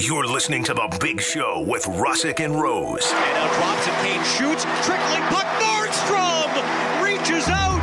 [0.00, 3.04] You're listening to The Big Show with Russick and Rose.
[3.04, 6.48] And now drops it, Kane shoots, trickling puck, Nordstrom
[7.04, 7.76] reaches out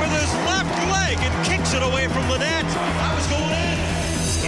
[0.00, 2.64] with his left leg and kicks it away from the net.
[2.64, 3.76] That was going in.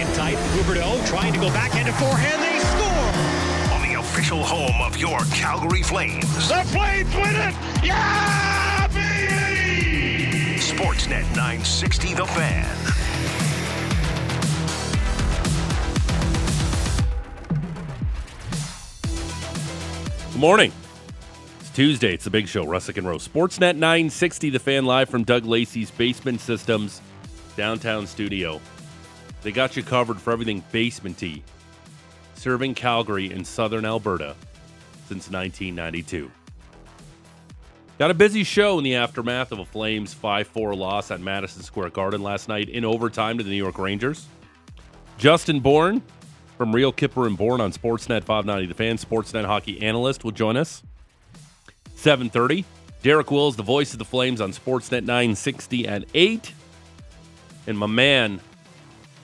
[0.01, 3.77] In tight, Huberdeau trying to go backhand and forehand, they score.
[3.77, 6.49] On the official home of your Calgary Flames.
[6.49, 7.53] The Flames win it!
[7.83, 10.57] Yeah, baby!
[10.57, 12.96] Sportsnet 960 The Fan.
[20.37, 20.71] Good morning.
[21.59, 22.13] It's Tuesday.
[22.13, 23.27] It's the big show, Russick and Rose.
[23.27, 27.01] Sportsnet 960, the fan live from Doug Lacey's Basement Systems
[27.55, 28.61] downtown studio.
[29.41, 31.41] They got you covered for everything basementy,
[32.35, 34.35] serving Calgary in southern Alberta
[35.07, 36.29] since 1992.
[37.97, 41.63] Got a busy show in the aftermath of a Flames 5 4 loss at Madison
[41.63, 44.27] Square Garden last night in overtime to the New York Rangers.
[45.17, 46.03] Justin Bourne
[46.57, 50.57] from Real Kyper and Bourne on Sportsnet 590 The Fan, Sportsnet hockey analyst, will join
[50.57, 50.83] us.
[51.95, 52.65] 7.30.
[53.03, 56.51] Derek Wills, the voice of the Flames on Sportsnet 960 at 8.
[57.67, 58.41] And my man,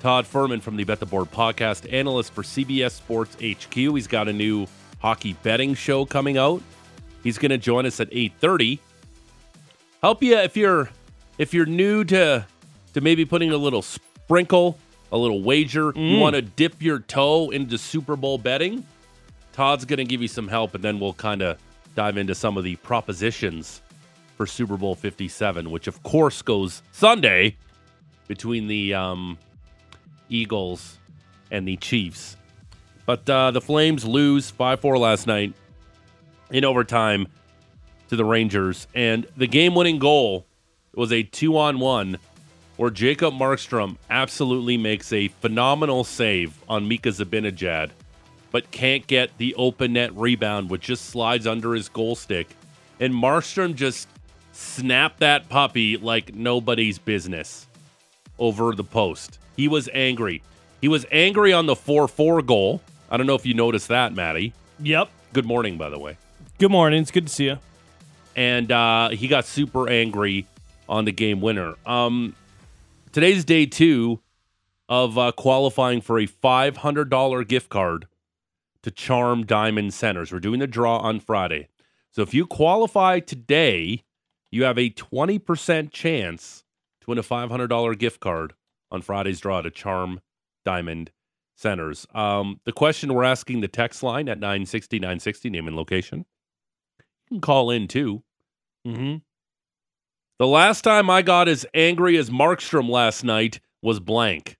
[0.01, 3.73] Todd Fuhrman from the Bet the Board podcast, analyst for CBS Sports HQ.
[3.73, 4.67] He's got a new
[4.99, 6.61] hockey betting show coming out.
[7.23, 8.79] He's going to join us at 8:30.
[10.01, 10.89] Help you if you're
[11.37, 12.45] if you're new to
[12.93, 14.77] to maybe putting a little sprinkle,
[15.13, 18.83] a little wager, you want to dip your toe into Super Bowl betting.
[19.53, 21.59] Todd's going to give you some help and then we'll kind of
[21.93, 23.83] dive into some of the propositions
[24.35, 27.55] for Super Bowl 57, which of course goes Sunday
[28.27, 29.37] between the um,
[30.29, 30.97] Eagles
[31.51, 32.35] and the Chiefs.
[33.05, 35.53] But uh, the Flames lose 5 4 last night
[36.49, 37.27] in overtime
[38.09, 38.87] to the Rangers.
[38.95, 40.47] And the game winning goal
[40.95, 42.17] was a two on one
[42.77, 47.91] where Jacob Markstrom absolutely makes a phenomenal save on Mika Zibanejad,
[48.51, 52.47] but can't get the open net rebound, which just slides under his goal stick.
[52.99, 54.07] And Markstrom just
[54.51, 57.67] snapped that puppy like nobody's business
[58.39, 59.39] over the post.
[59.55, 60.41] He was angry.
[60.81, 62.81] He was angry on the 4 4 goal.
[63.09, 64.53] I don't know if you noticed that, Maddie.
[64.79, 65.09] Yep.
[65.33, 66.17] Good morning, by the way.
[66.59, 67.01] Good morning.
[67.01, 67.59] It's good to see you.
[68.35, 70.47] and uh, he got super angry
[70.89, 71.75] on the game winner.
[71.85, 72.35] Um,
[73.13, 74.19] today's day two
[74.89, 78.07] of uh, qualifying for a five hundred dollar gift card
[78.81, 80.33] to Charm Diamond Centers.
[80.33, 81.69] We're doing the draw on Friday,
[82.11, 84.03] so if you qualify today,
[84.51, 86.65] you have a twenty percent chance
[87.01, 88.53] to win a five hundred dollar gift card
[88.91, 90.19] on Friday's draw to Charm
[90.65, 91.11] Diamond
[91.55, 92.05] Centers.
[92.13, 96.25] Um, the question we're asking the text line at 960 960, name and location.
[97.29, 98.23] You can call in too.
[98.85, 99.17] Mm-hmm.
[100.39, 104.57] The last time I got as angry as Markstrom last night was blank.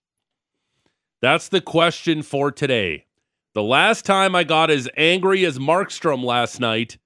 [1.19, 3.07] That's the question for today.
[3.55, 6.99] The last time I got as angry as Markstrom last night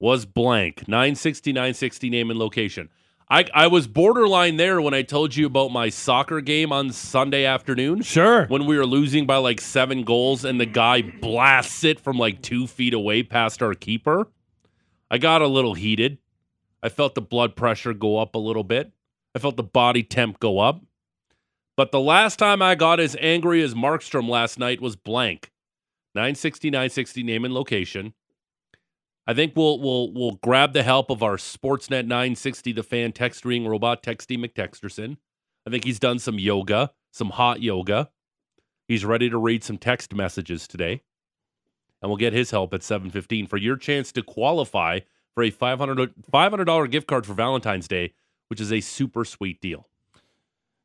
[0.00, 0.88] was blank.
[0.88, 2.88] 960, 960 name and location.
[3.30, 7.44] I, I was borderline there when I told you about my soccer game on Sunday
[7.44, 8.00] afternoon.
[8.00, 8.46] Sure.
[8.46, 12.40] When we were losing by like seven goals and the guy blasts it from like
[12.40, 14.28] two feet away past our keeper.
[15.10, 16.18] I got a little heated.
[16.82, 18.92] I felt the blood pressure go up a little bit.
[19.34, 20.82] I felt the body temp go up.
[21.76, 25.52] But the last time I got as angry as Markstrom last night was blank.
[26.14, 28.14] 960 960 name and location.
[29.26, 33.44] I think we'll we'll we'll grab the help of our Sportsnet 960 the fan text
[33.44, 35.18] ring robot Texty McTexterson.
[35.66, 38.10] I think he's done some yoga, some hot yoga.
[38.88, 41.02] He's ready to read some text messages today.
[42.00, 45.00] And we'll get his help at 715 for your chance to qualify
[45.38, 48.12] for a $500, $500 gift card for Valentine's Day,
[48.48, 49.86] which is a super sweet deal.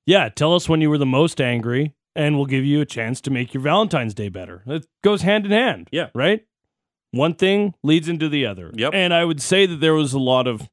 [0.05, 0.29] Yeah.
[0.29, 3.31] Tell us when you were the most angry, and we'll give you a chance to
[3.31, 4.61] make your Valentine's Day better.
[4.67, 5.89] It goes hand in hand.
[5.91, 6.09] Yeah.
[6.13, 6.45] Right?
[7.09, 8.69] One thing leads into the other.
[8.75, 8.93] Yep.
[8.93, 10.69] And I would say that there was a lot of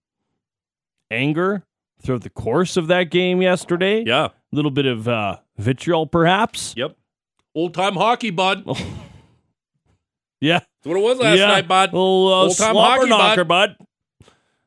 [1.11, 1.65] anger
[2.03, 4.05] throughout the course of that game yesterday.
[4.07, 4.27] Yeah.
[4.27, 6.75] A little bit of uh, vitriol, perhaps.
[6.77, 6.99] Yep.
[7.55, 8.67] Old time hockey, bud.
[10.43, 10.61] Yeah.
[10.83, 11.47] What it was last yeah.
[11.47, 11.93] night, bud.
[11.93, 13.77] Little uh, Old-time slobber hockey, knocker, bud.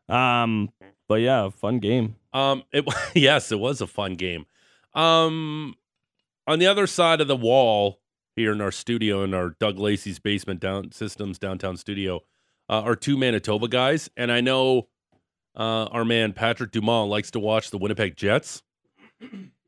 [0.07, 0.69] Um,
[1.07, 2.15] but yeah, fun game.
[2.33, 4.45] Um, it yes, it was a fun game.
[4.93, 5.75] Um,
[6.45, 7.99] on the other side of the wall
[8.35, 12.21] here in our studio in our Doug Lacey's basement down systems downtown studio
[12.69, 14.87] uh, are two Manitoba guys, and I know
[15.55, 18.63] uh, our man Patrick Dumont likes to watch the Winnipeg Jets.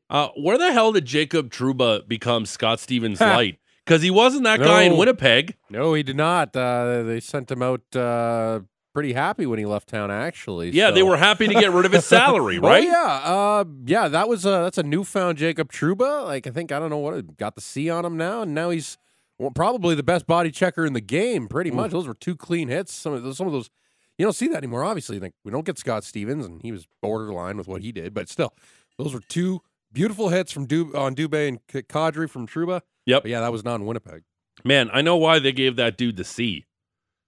[0.08, 3.58] Uh, where the hell did Jacob Trouba become Scott Stevens light?
[3.86, 5.54] Because he wasn't that guy in Winnipeg.
[5.70, 6.54] No, he did not.
[6.56, 8.60] Uh, they sent him out uh,
[8.92, 10.10] pretty happy when he left town.
[10.10, 12.82] Actually, Yeah, they were happy to get rid of his salary, Oh, right?
[12.82, 14.08] yeah, uh, yeah.
[14.08, 16.24] That was a that's a newfound Jacob Trouba.
[16.24, 18.70] Like I think I don't know what got the C on him now, and now
[18.70, 18.98] he's
[19.38, 21.46] Well, probably the best body checker in the game.
[21.46, 22.92] Pretty much, those were two clean hits.
[22.92, 23.70] Some of those, some of those,
[24.18, 24.82] you don't see that anymore.
[24.82, 28.14] Obviously, like we don't get Scott Stevens, and he was borderline with what he did,
[28.14, 28.52] but still,
[28.98, 29.60] those were two
[29.96, 32.82] beautiful hits from Dub- on Dubé and K- Kadri from Trouba.
[33.06, 33.22] Yep.
[33.22, 34.22] But yeah, that was not in Winnipeg.
[34.64, 36.66] Man, I know why they gave that dude the C.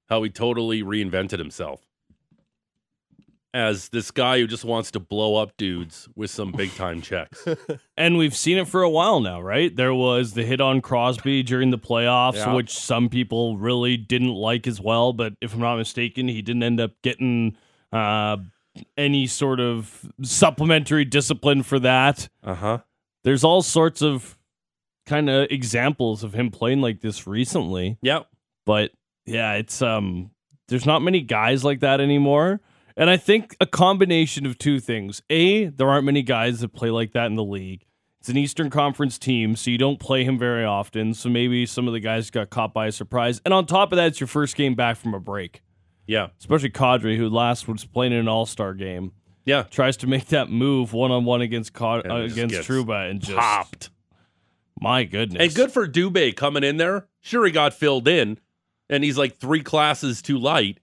[0.08, 1.80] How he totally reinvented himself
[3.54, 7.44] as this guy who just wants to blow up dudes with some big time checks.
[7.96, 9.74] And we've seen it for a while now, right?
[9.74, 12.54] There was the hit on Crosby during the playoffs, Yeah.
[12.54, 15.12] which some people really didn't like as well.
[15.12, 17.56] But if I'm not mistaken, he didn't end up getting
[17.92, 18.36] uh,
[18.96, 22.28] any sort of supplementary discipline for that.
[22.42, 22.78] Uh huh.
[23.24, 24.38] There's all sorts of
[25.06, 27.98] kind of examples of him playing like this recently.
[28.02, 28.26] Yep.
[28.66, 28.92] But
[29.26, 30.30] yeah, it's um
[30.68, 32.60] there's not many guys like that anymore.
[32.96, 35.22] And I think a combination of two things.
[35.30, 37.84] A, there aren't many guys that play like that in the league.
[38.20, 41.14] It's an Eastern Conference team, so you don't play him very often.
[41.14, 43.40] So maybe some of the guys got caught by a surprise.
[43.44, 45.62] And on top of that, it's your first game back from a break.
[46.08, 46.28] Yeah.
[46.40, 49.12] Especially Kadri, who last was playing in an All Star game,
[49.44, 49.62] Yeah.
[49.62, 53.36] tries to make that move one on one against Ka- uh, against Trouba, and just
[53.38, 53.90] Popped.
[54.80, 55.40] my goodness.
[55.42, 57.06] And good for Dubé coming in there.
[57.20, 58.38] Sure, he got filled in,
[58.90, 60.78] and he's like three classes too light.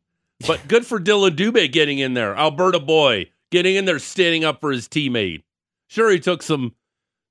[0.48, 2.36] But good for Dillon Dubé getting in there.
[2.36, 5.44] Alberta boy getting in there, standing up for his teammate.
[5.88, 6.74] Sure, he took some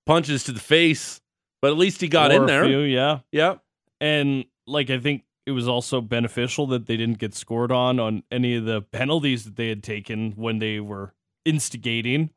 [0.07, 1.21] punches to the face,
[1.61, 2.65] but at least he got Or in there.
[2.65, 3.21] few, yeah.
[3.31, 3.57] Yeah.
[4.01, 8.23] And like I think it was also beneficial that they didn't get scored on on
[8.31, 11.13] any of the penalties that they had taken when they were
[11.45, 12.31] instigating,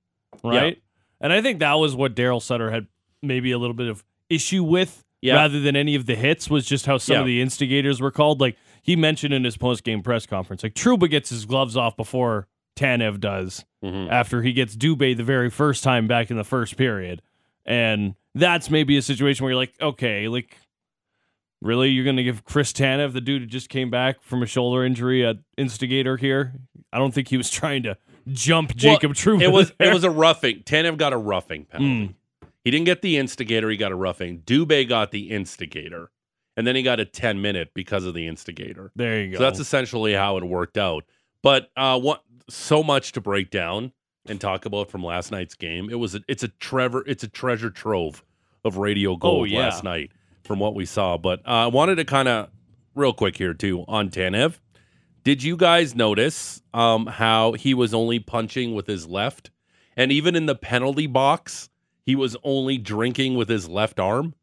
[0.44, 0.82] right?
[1.22, 2.88] And I think that was what Darryl Sutter had
[3.24, 5.04] maybe a little bit of issue with
[5.36, 8.40] rather than any of the hits was just how some of the instigators were called.
[8.40, 11.98] Like he mentioned in his post game press conference, like Trouba gets his gloves off
[11.98, 14.10] before Tanev does Mhm.
[14.12, 17.22] after he gets Dubé the very first time back in the first period.
[17.66, 20.58] And that's maybe a situation where you're like, okay, like,
[21.62, 21.90] really?
[21.90, 24.84] You're going to give Chris Tanev, the dude who just came back from a shoulder
[24.86, 26.54] injury, a instigator here?
[26.94, 29.42] I don't think he was trying to jump Jacob Well, Trouba.
[29.42, 29.90] It was there.
[29.90, 30.64] it was a roughing.
[30.64, 32.14] Tanev got a roughing penalty.
[32.14, 32.48] Mm.
[32.64, 33.70] He didn't get the instigator.
[33.70, 34.42] He got a roughing.
[34.42, 36.12] Dubé got the instigator,
[36.58, 38.92] and then he got a ten minute because of the instigator.
[38.96, 39.38] There you go.
[39.38, 41.06] So that's essentially how it worked out.
[41.42, 43.94] But uh, what so much to break down
[44.28, 45.90] and talk about from last night's game.
[45.90, 48.22] It was a, it's a Trevor it's a treasure trove
[48.66, 49.60] of radio gold Oh, yeah.
[49.60, 50.12] last night
[50.48, 51.18] from what we saw.
[51.18, 52.50] But uh, I wanted to kind of
[52.96, 54.60] real quick here too on Tanev.
[55.24, 59.52] Did you guys notice um, how he was only punching with his left,
[59.98, 61.70] and even in the penalty box,
[62.06, 64.34] he was only drinking with his left arm?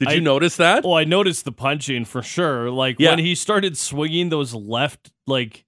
[0.00, 0.82] Did you I- notice that?
[0.82, 2.70] Well, I noticed the punching for sure.
[2.70, 3.10] Like Yeah.
[3.10, 5.64] when he started swinging those left, like,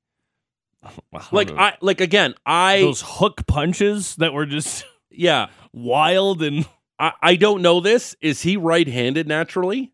[0.82, 0.90] I
[1.30, 5.46] like know, I like again, I those hook punches that were just yeah.
[5.72, 6.66] wild and
[6.98, 8.16] I, I don't know this.
[8.20, 9.92] Is he right-handed naturally?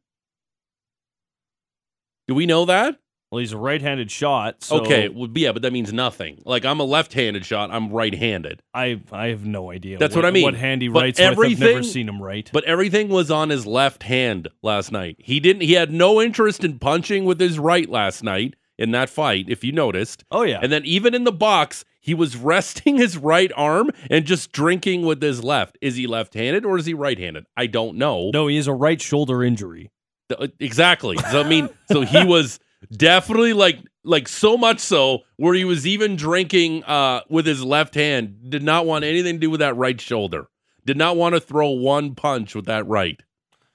[2.28, 2.98] Do we know that?
[3.32, 4.62] well, he's a right-handed shot.
[4.62, 6.42] So okay, well, yeah, but that means nothing.
[6.44, 7.70] Like I'm a left-handed shot.
[7.70, 8.62] I'm right-handed.
[8.74, 9.96] I I have no idea.
[9.96, 10.44] That's what I mean.
[10.44, 11.38] What hand he But writes with?
[11.38, 12.50] I've never seen him write.
[12.52, 15.16] But everything was on his left hand last night.
[15.18, 15.62] He didn't.
[15.62, 19.46] He had no interest in punching with his right last night in that fight.
[19.48, 23.16] If you noticed, oh yeah, and then even in the box, he was resting his
[23.16, 25.78] right arm and just drinking with his left.
[25.80, 27.46] Is he left-handed or is he right-handed?
[27.56, 28.30] I don't know.
[28.34, 29.90] no, he has a right shoulder injury.
[30.28, 31.16] Th- Exactly.
[31.30, 32.58] So I mean, so he was
[32.96, 37.94] definitely like like so much so where he was even drinking uh with his left
[37.94, 40.48] hand, did not want anything to do with that right shoulder.
[40.84, 43.20] Did not want to throw one punch with that right.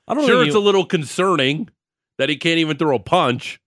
[0.08, 1.70] I don't Sure it's he- a little concerning
[2.18, 3.62] that he can't even throw a punch,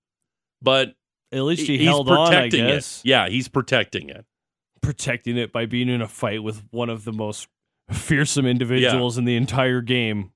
[0.61, 0.95] but
[1.33, 2.19] at least he he's held on.
[2.19, 3.09] I protecting guess it.
[3.09, 4.27] Yeah, he's protecting it.
[4.81, 7.49] Protecting it by being in a fight with one of the most
[7.91, 10.33] fearsome individuals in the entire game.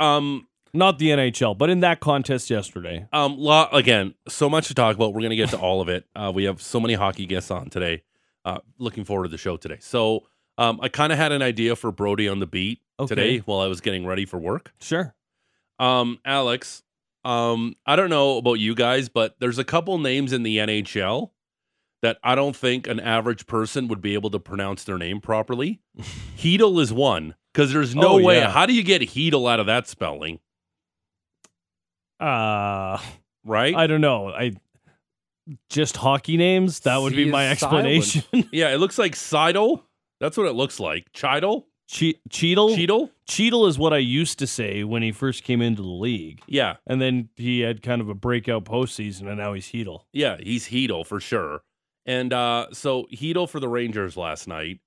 [0.00, 3.06] Um Not the NHL, but in that contest yesterday.
[3.12, 5.12] Um, lo- again, so much to talk about.
[5.12, 6.06] We're going to get to all of it.
[6.16, 8.02] Uh, we have so many hockey guests on today.
[8.44, 9.76] Uh, looking forward to the show today.
[9.80, 10.22] So,
[10.58, 13.14] um, I kind of had an idea for Brody on the beat Okay.
[13.14, 14.72] today while I was getting ready for work.
[14.80, 15.14] Sure.
[15.78, 16.82] Um, Alex,
[17.24, 21.30] um, I don't know about you guys, but there's a couple names in the NHL
[22.02, 25.80] that I don't think an average person would be able to pronounce their name properly.
[26.36, 28.38] Heedle is one because there's no Oh, way.
[28.38, 28.50] yeah.
[28.50, 30.40] How do you get Heedle out of that spelling?
[32.20, 32.98] Uh
[33.44, 33.74] Right?
[33.74, 34.28] I don't know.
[34.28, 34.52] I
[35.68, 36.80] just hockey names.
[36.80, 38.22] That would be my explanation.
[38.52, 39.84] Yeah, it looks like Seidel.
[40.20, 41.06] That's what it looks like.
[41.12, 41.66] Cheadle?
[41.88, 42.76] che- Cheadle.
[42.76, 43.10] Cheadle?
[43.26, 46.76] Cheadle is what I used to say when he first came into the league, Yeah.
[46.86, 50.02] and then he had kind of a breakout postseason, and now he's Heedle.
[50.12, 51.62] Yeah, he's Heedle for sure.
[52.06, 54.80] And uh so Heedle for the Rangers last night.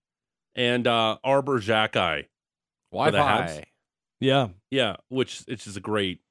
[0.55, 2.25] And uh Arber Xhekaj.
[2.91, 3.63] Wi the Habs?
[4.19, 6.21] Yeah, Yeah, which it's just a great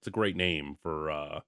[0.00, 1.40] It's a great name for uh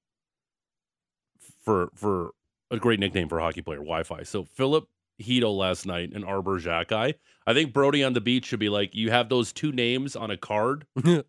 [1.65, 2.31] for for
[2.71, 4.23] a great nickname for a hockey player, Wi-Fi.
[4.23, 7.15] So Philip Hito last night and Arber Xhekaj.
[7.47, 10.31] I think Brody on the beach should be like, you have those two names on
[10.31, 11.23] a card, uh,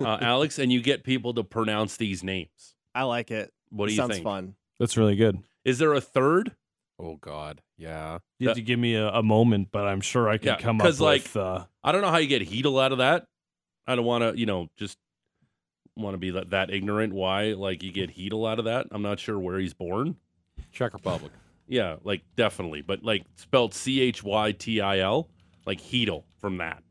[0.00, 2.74] Alex, and you get people to pronounce these names.
[2.94, 3.52] I like it.
[3.70, 4.24] What do you Sounds think?
[4.24, 4.54] fun.
[4.78, 5.38] That's really good.
[5.64, 6.54] Is there a third?
[6.98, 8.18] Oh God, yeah.
[8.38, 10.80] You have to give me a, a moment, but I'm sure I can Yeah, come
[10.80, 11.36] up 'cause, like, with.
[11.36, 13.26] Uh, I don't know how you get Heedle out of that.
[13.86, 14.98] I don't want to, you know, just
[15.96, 17.12] want to be that, that ignorant.
[17.12, 18.86] Why, like, you get Heedle out of that?
[18.90, 20.16] I'm not sure where he's born.
[20.72, 21.32] Czech Republic.
[21.68, 25.28] Yeah, like definitely, but like spelled C H Y T I L,
[25.66, 26.82] like Heedle from that.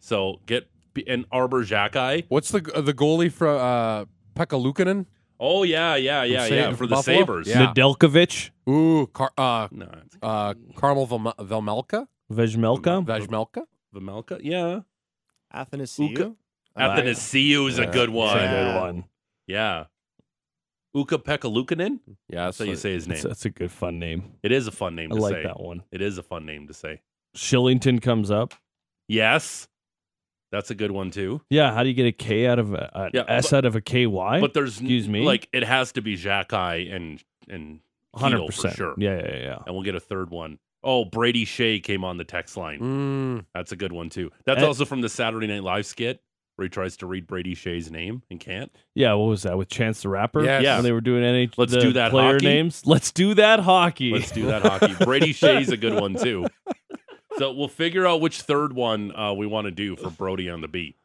[0.00, 0.68] So get
[1.06, 2.24] an Arber Xhekaj.
[2.28, 5.06] What's the the goalie from uh, Pekka Luukkonen?
[5.44, 7.18] Oh yeah, yeah, yeah, Sa- yeah, for the Buffalo?
[7.18, 7.48] Sabres.
[7.48, 7.72] Yeah.
[7.74, 13.04] Nedeljkovic, Ooh, Car- uh, No, it's uh, Carmel Velma- Velmelka, Vejmelka.
[13.04, 13.64] Vejmelka.
[13.92, 14.38] Vimelka.
[14.42, 14.80] Yeah,
[15.52, 16.36] Athanasiu.
[16.78, 18.38] Athanasiu is a Yeah, good That's one.
[18.38, 18.72] a Yeah.
[18.72, 19.04] good one.
[19.48, 19.84] Yeah.
[20.94, 21.98] Ukko-Pekka Luukkonen.
[22.28, 23.14] Yeah, That's how you say his name.
[23.16, 24.34] That's, that's a good fun name.
[24.42, 25.42] It is a fun name I to like say.
[25.42, 25.82] that one.
[25.90, 27.00] It is a fun name to say.
[27.36, 28.54] Shillington comes up.
[29.08, 29.68] Yes,
[30.52, 31.40] that's a good one too.
[31.50, 33.64] Yeah, how do you get a K out of a, an Yeah, S but- out
[33.64, 34.06] of a KY?
[34.40, 35.24] But there's Excuse me?
[35.24, 37.80] like it has to be Xhekaj and and
[38.14, 38.76] hundred percent.
[38.76, 38.94] sure.
[38.98, 39.58] Yeah, yeah, yeah.
[39.66, 40.58] And we'll get a third one.
[40.84, 42.80] Oh, Brady Skjei came on the text line.
[42.80, 44.30] Mm, That's a good one too.
[44.44, 46.20] That's And- also from the Saturday Night Live skit
[46.56, 48.70] where he tries to read Brady Skjei's name and can't.
[48.94, 50.44] Yeah, what was that with Chance the Rapper?
[50.44, 50.62] Yes.
[50.62, 50.74] Yeah.
[50.76, 51.54] when they were doing NH.
[51.56, 52.44] Let's the do that player hockey?
[52.44, 52.82] names.
[52.84, 54.12] Let's do that hockey.
[54.12, 54.94] Let's do that hockey.
[55.02, 56.46] Brady Skjei's a good one too.
[57.38, 60.60] So we'll figure out which third one uh, we want to do for Brody on
[60.60, 60.96] the beat.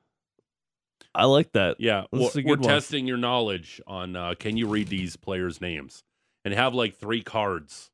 [1.15, 1.77] I like that.
[1.79, 2.69] Yeah, This we're, is a we're one.
[2.69, 6.03] testing your knowledge on uh, can you read these players' names
[6.45, 7.89] and have like three cards,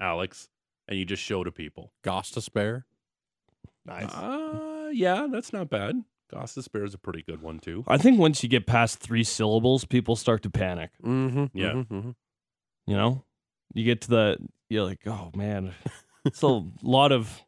[0.00, 0.48] Alex,
[0.88, 1.92] and you just show to people.
[2.02, 2.86] Gosta Spare.
[3.86, 4.12] Nice.
[4.12, 6.02] Uh, yeah, that's not bad.
[6.32, 7.84] Gosta spare is a pretty good one too.
[7.86, 10.90] I think once you get past three syllables, people start to panic.
[11.04, 11.56] Mm-hmm.
[11.56, 11.72] Yeah.
[11.72, 12.10] Mm-hmm.
[12.86, 13.24] You know,
[13.74, 14.38] you get to the
[14.68, 15.74] you're like, oh man,
[16.24, 17.42] it's a lot of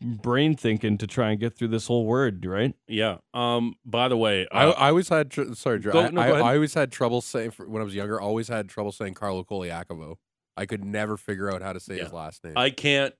[0.00, 2.74] brain thinking to try and get through this whole word, right?
[2.88, 3.18] Yeah.
[3.32, 3.74] Um.
[3.84, 5.92] By the way, I, uh, I always had tr- sorry, Drew.
[5.92, 6.28] Go- I, no, I.
[6.40, 8.20] I always had trouble saying for, when I was younger.
[8.20, 10.16] Always had trouble saying Carlo Colaiacovo.
[10.56, 12.54] I could never figure out how to say his last name.
[12.56, 13.14] I can't.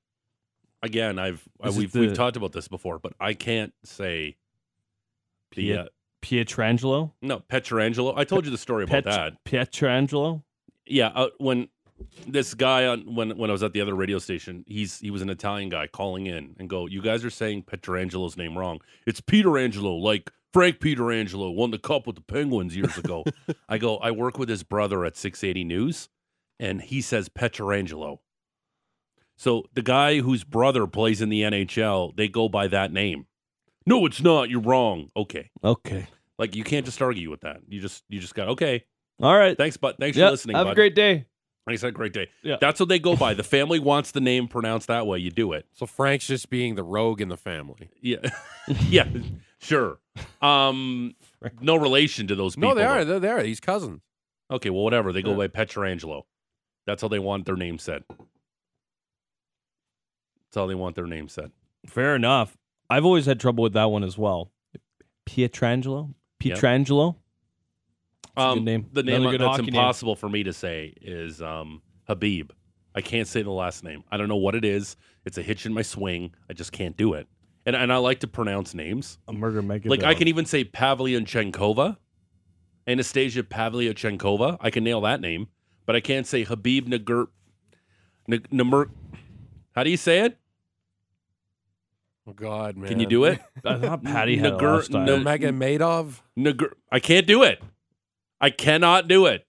[0.83, 4.37] Again, I've Is it we've the- we've talked about this before, but I can't say
[5.53, 5.89] the Piet- uh,
[6.23, 8.15] Pietrangelo, no Petrangelo.
[8.17, 9.45] I told you the story about Pet- that.
[9.45, 10.43] Pietrangelo.
[10.87, 11.69] Yeah, uh, when
[12.27, 15.23] this guy on when when I was at the other radio station, he's he was
[15.23, 18.81] an Italian guy calling in and go, "You guys are saying Petrangelo's name wrong.
[19.07, 23.25] It's Peter Angelo, like Frank Peter Angelo won the cup with the Penguins years ago."
[23.69, 26.09] I go, "I work with his brother at 680 News,
[26.59, 28.19] and he says Petrangelo."
[29.37, 33.27] So the guy whose brother plays in the NHL, they go by that name.
[33.87, 34.49] No, it's not.
[34.49, 35.11] You're wrong.
[35.17, 35.51] Okay.
[35.63, 36.07] Okay,
[36.39, 37.59] Like you can't just argue with that.
[37.69, 38.85] You just you just got okay.
[39.21, 39.57] all right.
[39.59, 40.57] Thanks, but thanks Yep, for listening.
[40.57, 40.73] Have bud.
[40.73, 41.27] a great day.
[41.67, 42.29] Thanks, had a great day.
[42.43, 42.57] Yeah.
[42.61, 43.33] That's what they go by.
[43.33, 45.19] The family wants the name pronounced that way.
[45.19, 45.67] You do it.
[45.73, 47.89] so Frank's just being the rogue in the family.
[48.03, 48.19] Yeah.
[48.89, 49.09] yeah.
[49.61, 49.99] Sure.
[50.43, 51.15] Um
[51.63, 52.71] no relation to those people.
[52.71, 53.05] No, they are.
[53.05, 53.19] though.
[53.19, 53.45] They're there.
[53.45, 54.03] He's cousins.
[54.51, 55.11] Okay, well whatever.
[55.13, 55.47] They go Yeah.
[55.47, 56.25] by Petrangelo.
[56.87, 58.05] That's how they want their name said.
[58.09, 58.27] That's
[60.55, 61.51] how they want their name said.
[61.87, 62.57] Fair enough.
[62.91, 64.51] I've always had trouble with that one as well.
[65.27, 66.13] Pietrangelo.
[66.43, 66.59] Yep.
[66.59, 67.17] Pietrangelo.
[68.37, 68.87] That's a good Um, name.
[68.93, 69.75] The name Another good that's hockey name.
[69.75, 72.51] impossible for me to say is um Khabib.
[72.95, 74.05] I can't say the last name.
[74.11, 74.97] I don't know what it is.
[75.25, 76.33] It's a hitch in my swing.
[76.49, 77.27] I just can't do it.
[77.67, 79.19] And and I like to pronounce names.
[79.29, 79.89] A murder mega.
[79.89, 81.97] Like I can even say Pavlyuchenkova,
[82.87, 84.59] Anastasia Pavlyuchenkova.
[84.61, 85.49] I can nail that name,
[85.87, 87.29] but I can't say Khabib Nagur.
[88.29, 88.91] Nag- Namur.
[89.75, 90.39] How do you say it?
[92.27, 92.89] Oh God, man.
[92.89, 93.41] Can you do it?
[93.65, 95.05] I thought Patty had a Nagur- lifestyle.
[95.07, 96.21] no- Mega Madoff.
[96.39, 96.73] Nagur.
[96.91, 97.63] I can't do it.
[98.45, 99.47] I cannot do it.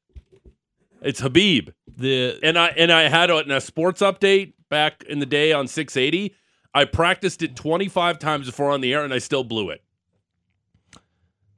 [1.02, 5.20] It's Khabib, the and I and I had a, in a sports update back in
[5.20, 6.34] the day on 680.
[6.74, 9.84] I practiced it 25 times before on the air, and I still blew it.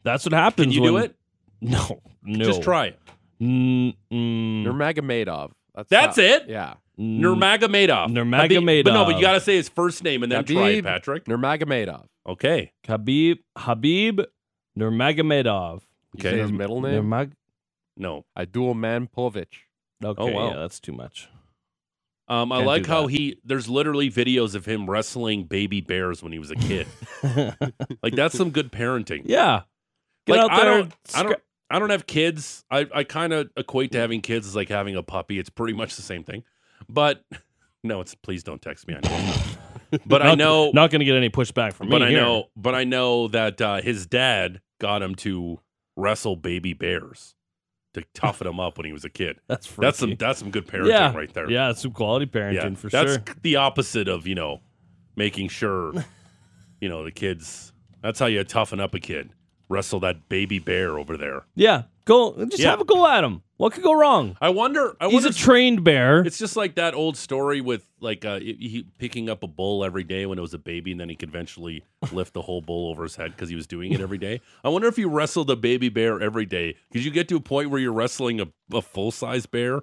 [0.01, 0.65] that's what happens.
[0.65, 1.15] Can you do it?
[1.61, 2.45] No, no.
[2.45, 2.99] Just try it.
[3.41, 5.51] Mm, mm, Nurmagomedov.
[5.75, 6.43] That's That's how- it?
[6.47, 6.75] Yeah.
[6.99, 7.19] mm.
[7.19, 8.09] Nurmagomedov.
[8.09, 8.83] Nurmagomedov.
[8.83, 11.25] But no, but you got to say his first name and then try it, Patrick.
[11.25, 12.05] Nurmagomedov.
[12.27, 12.73] Okay.
[12.83, 14.25] Khabib Khabib
[14.77, 15.81] Nurmagomedov.
[16.17, 16.41] You say Okay.
[16.41, 17.03] his middle name?
[17.03, 17.31] Nurmag.
[17.95, 18.25] No.
[18.37, 19.47] Idul Manpovic.
[20.03, 20.49] Okay, Oh, wow.
[20.51, 21.29] yeah, that's too much.
[22.29, 23.11] Um, I Can't like do how that.
[23.13, 23.39] he.
[23.45, 26.85] There's literally videos of him wrestling baby bears when he was a kid.
[28.03, 29.21] like that's some good parenting.
[29.25, 29.61] yeah,
[30.25, 30.65] get like out I there.
[30.79, 30.83] don't.
[30.83, 31.39] and I don't.
[31.69, 32.63] I don't have kids.
[32.71, 35.39] I, I kind of equate to having kids as like having a puppy.
[35.39, 36.43] It's pretty much the same thing.
[36.89, 37.23] But
[37.83, 38.95] no, it's please don't text me.
[38.95, 39.33] I know.
[40.05, 40.71] But I know.
[40.73, 42.07] Not going to get any pushback from but me.
[42.07, 42.19] I here.
[42.21, 42.49] know.
[42.57, 45.61] But I know that uh, his dad got him to
[45.97, 47.35] wrestle baby bears
[47.93, 49.39] to toughen him up when he was a kid.
[49.47, 51.49] That's That's some that's some good parenting yeah, right there.
[51.49, 53.17] Yeah, some quality parenting Yeah, for that's sure.
[53.17, 54.61] That's the opposite of you know
[55.15, 55.93] making sure
[56.79, 57.73] you know the kids.
[58.01, 59.31] That's how you toughen up a kid.
[59.69, 61.45] Wrestle that baby bear over there.
[61.55, 62.69] Yeah, go just Yeah.
[62.69, 63.41] have a go at him.
[63.57, 64.37] What could go wrong?
[64.39, 64.95] I wonder.
[65.01, 66.19] I He's wonder a trained bear.
[66.19, 70.03] It's just like that old story with like uh, he, picking up a bull every
[70.03, 72.89] day when it was a baby, and then he could eventually lift the whole bull
[72.91, 74.41] over his head because he was doing it every day.
[74.63, 77.41] I wonder if you wrestled a baby bear every day, could you get to a
[77.41, 79.81] point where you're wrestling a, a full size bear?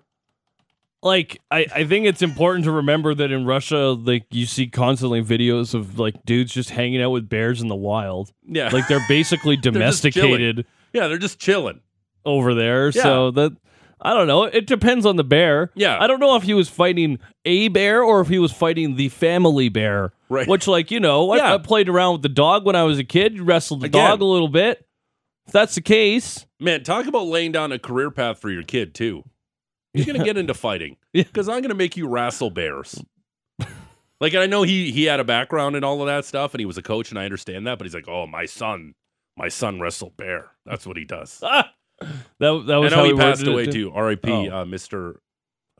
[1.02, 5.22] like I, I think it's important to remember that in Russia, like you see constantly
[5.22, 8.32] videos of like dudes just hanging out with bears in the wild.
[8.46, 10.64] Yeah, Like they're basically domesticated
[10.94, 11.80] yeah, they're just chilling.
[12.24, 12.92] Over there.
[12.92, 13.56] So that
[14.00, 14.44] I don't know.
[14.44, 15.70] It depends on the bear.
[15.74, 15.96] Yeah.
[15.98, 19.08] I don't know if he was fighting a bear or if he was fighting the
[19.08, 20.12] family bear.
[20.28, 20.46] Right.
[20.46, 21.54] Which, like, you know, I- Yeah.
[21.54, 24.10] I, played around with the dog when I was a kid, wrestled the Again.
[24.10, 24.86] dog a little bit.
[25.46, 28.94] If that's the case, Man, talk about laying down a career path for your kid
[28.94, 29.22] too.
[29.92, 31.22] You're gonna get into fighting Yeah.
[31.24, 33.00] because I'm gonna make you wrestle bears.
[34.20, 36.66] like I know he he had a background in all of that stuff, and he
[36.66, 37.78] was a coach, and I understand that.
[37.78, 38.94] But he's like, oh, my son,
[39.36, 40.50] my son wrestled bear.
[40.66, 41.40] That's what he does.
[41.42, 41.70] ah,
[42.38, 43.92] that, that was I know how he passed away too.
[43.92, 44.30] R.I.P.
[44.30, 44.46] Oh.
[44.60, 45.16] Uh, Mr.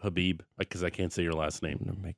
[0.03, 2.15] Khabib, because I can't say your last name.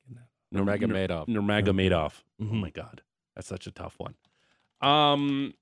[0.53, 1.27] Nurmagomedov.
[1.27, 2.11] Nurmagomedov.
[2.41, 2.61] Oh Mhm.
[2.61, 3.01] my god,
[3.35, 4.15] that's such a tough one.
[4.81, 5.53] Um,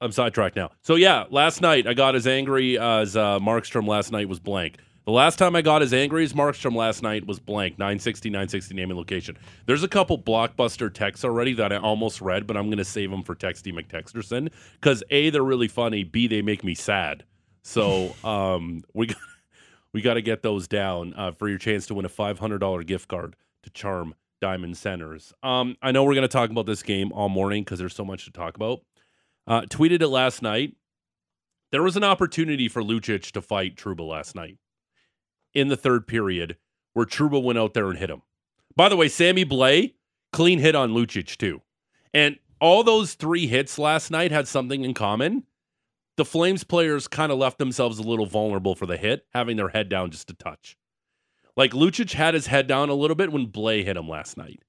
[0.00, 0.70] I'm sidetracked now.
[0.82, 4.76] So yeah, last night I got as angry as uh, Markstrom last night was blank.
[5.04, 8.74] The last time I got as angry as Markstrom last night was blank 960 960
[8.74, 9.36] name and location.
[9.66, 13.10] There's a couple blockbuster texts already that I almost read, but I'm going to save
[13.10, 16.04] them for Texty McTexterson because a they're really funny.
[16.04, 17.24] B they make me sad.
[17.62, 19.18] So um, we got,
[19.92, 23.06] we got to get those down uh, for your chance to win a $500 gift
[23.08, 25.34] card to Charm Diamond Centers.
[25.42, 28.06] Um, I know we're going to talk about this game all morning because there's so
[28.06, 28.80] much to talk about.
[29.46, 30.76] Uh, tweeted it last night.
[31.72, 34.56] There was an opportunity for Lucic to fight Trouba last night
[35.54, 36.56] in the third period
[36.92, 38.22] where Trouba went out there and hit him.
[38.76, 39.94] By the way, Sammy Blais,
[40.32, 41.62] clean hit on Lucic too.
[42.12, 45.44] And all those three hits last night had something in common.
[46.16, 49.68] The Flames players kind of left themselves a little vulnerable for the hit, having their
[49.68, 50.76] head down just a touch.
[51.56, 54.60] Like Lucic had his head down a little bit when Blais hit him last night.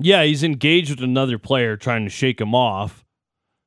[0.00, 3.04] Yeah, he's engaged with another player trying to shake him off.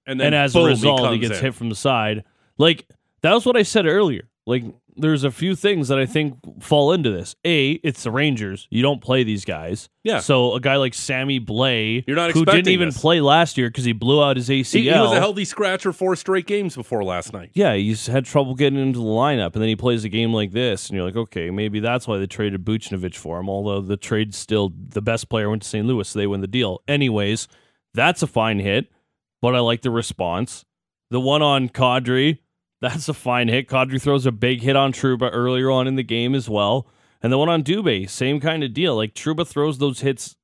[0.06, 1.46] And then and as boom, a result, he, comes gets in.
[1.46, 2.24] hit from the side.
[2.58, 2.88] Like
[3.22, 4.30] that was what I said earlier.
[4.46, 4.64] Like
[5.02, 7.36] there's a few things that I think fall into this.
[7.46, 8.68] A, it's the Rangers.
[8.70, 9.90] You don't play these guys.
[10.04, 10.20] Yeah.
[10.20, 13.00] So a guy like Sammy Blais, You're not who didn't even this.
[13.00, 14.72] play last year because he blew out his ACL.
[14.72, 17.52] He, he was a healthy scratcher four straight games before last night.
[17.54, 20.52] yeah, he's had trouble getting into the lineup, and then he plays a game like
[20.52, 23.50] this, and you're like, okay, maybe that's why they traded Buchnevich for him.
[23.50, 25.86] Although the trade's still the best player went to St.
[25.86, 26.82] Louis, so they win the deal.
[26.88, 27.48] Anyways,
[27.94, 28.92] that's a fine hit,
[29.42, 30.66] but I like the response.
[31.12, 32.38] The one on Kadri,
[32.82, 33.68] that's a fine hit.
[33.68, 36.88] Kadri throws a big hit on Trouba earlier on in the game as well,
[37.22, 38.96] and the one on Dubé, same kind of deal.
[38.96, 40.36] Like Trouba throws those hits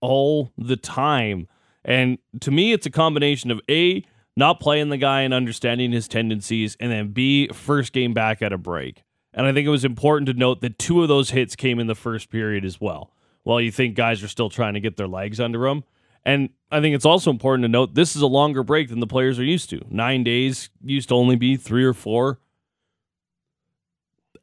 [0.00, 1.48] all the time.
[1.84, 4.04] And to me, it's a combination of A,
[4.36, 8.52] not playing the guy and understanding his tendencies, and then B, first game back at
[8.52, 9.02] a break.
[9.34, 11.86] And I think it was important to note that two of those hits came in
[11.86, 13.12] the first period as well,
[13.44, 15.84] while you think guys are still trying to get their legs under them.
[16.24, 19.06] And I think it's also important to note this is a longer break than the
[19.06, 19.80] players are used to.
[19.90, 22.38] Nine days used to only be three or four.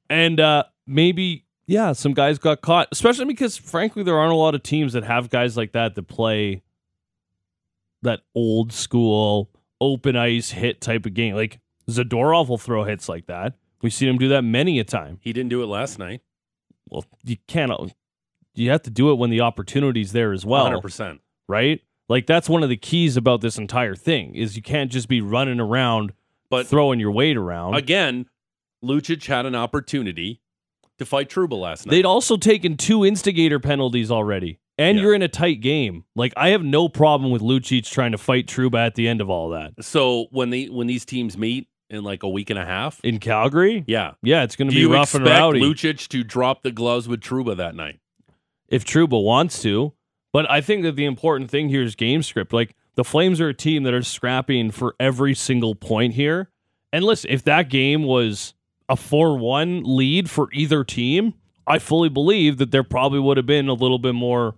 [0.10, 4.56] And uh, maybe, yeah, some guys got caught, especially because, frankly, there aren't a lot
[4.56, 6.64] of teams that have guys like that that play
[8.02, 9.50] that old school
[9.82, 11.36] open ice hit type of game.
[11.36, 13.54] Like Zadorov will throw hits like that.
[13.82, 15.20] We've seen him do that many a time.
[15.22, 16.22] He didn't do it last night.
[16.90, 17.72] Well, you can't.
[18.56, 21.20] You have to do it when the opportunity's there as well, 100%.
[21.50, 21.82] Right?
[22.08, 25.20] Like that's one of the keys about this entire thing is you can't just be
[25.20, 26.14] running around
[26.50, 27.76] But throwing your weight around.
[27.76, 28.28] again,
[28.84, 30.42] Lucic had an opportunity
[31.00, 31.92] to fight Trouba last night.
[31.92, 34.60] They'd also taken two instigator penalties already.
[34.78, 35.04] And Yeah.
[35.04, 36.06] you're in a tight game.
[36.16, 39.30] Like I have no problem with Lucic trying to fight Trouba at the end of
[39.30, 39.74] all that.
[39.84, 43.18] so when they when these teams meet in like a week and a half, In
[43.20, 44.12] Calgary, yeah.
[44.22, 45.60] yeah, it's going to be rough and rowdy.
[45.60, 48.00] Lucic to drop the gloves with Trouba that night?
[48.68, 49.94] if Trouba wants to.
[50.32, 52.54] But I think that the important thing here is game script.
[52.54, 56.50] Like the Flames are a team that are scrapping for every single point here.
[56.94, 58.54] And listen, if that game was
[58.88, 61.34] a 4 1 lead for either team,
[61.68, 64.56] I fully believe that there probably would have been a little bit more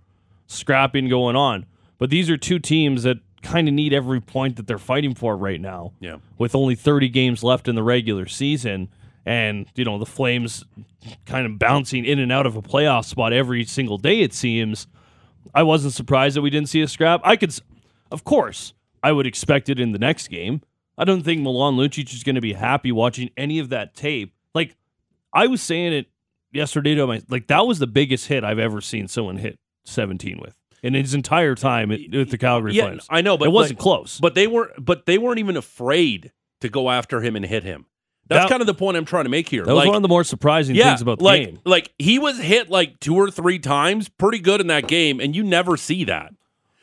[0.48, 1.66] scrapping going on.
[1.98, 5.36] But these are two teams that kind of need every point that they're fighting for
[5.36, 6.18] right now Yeah.
[6.38, 8.90] with only 30 games left in the regular season
[9.26, 10.64] and you know the flames
[11.26, 14.86] kind of bouncing in and out of a playoff spot every single day it seems
[15.54, 17.54] i wasn't surprised that we didn't see a scrap i could
[18.12, 20.62] of course I would expect it in the next game.
[20.96, 24.36] I don't think Milan Lucic is going to be happy watching any of that tape.
[24.54, 24.76] Like
[25.34, 26.08] I was saying it
[26.52, 30.40] yesterday to my like that was the biggest hit I've ever seen someone hit 17
[30.40, 33.08] with in his entire time at, with the Calgary Yeah, Flames.
[33.10, 34.20] I know, but it wasn't like- close.
[34.20, 34.86] But they weren't.
[34.86, 37.88] But they weren't even afraid to go after him and hit him.
[38.32, 39.66] That's That- kind of the point I'm trying to make here.
[39.66, 41.60] that was like, one of the more surprising yeah, things about the like, game.
[41.66, 45.36] Like he was hit like two or three times, pretty good in that game, and
[45.36, 46.34] you never see that.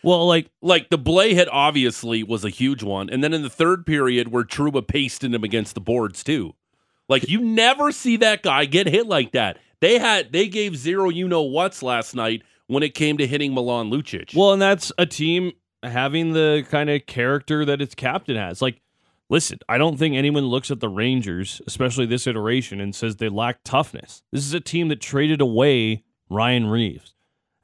[0.03, 3.49] Well, like Like the Blais hit obviously was a huge one, and then in the
[3.49, 6.55] third period where Trouba pasted him against the boards too.
[7.09, 9.57] Like you never see that guy get hit like that.
[9.81, 13.55] They had they gave zero you know what's last night when it came to hitting
[13.55, 14.37] Milan Lucic.
[14.37, 18.61] Well, and that's a team having the kind of character that its captain has.
[18.61, 18.83] Like,
[19.31, 23.29] listen, I don't think anyone looks at the Rangers, especially this iteration, and says they
[23.29, 24.23] lack toughness.
[24.33, 27.15] This is a team that traded away Ryan Reaves.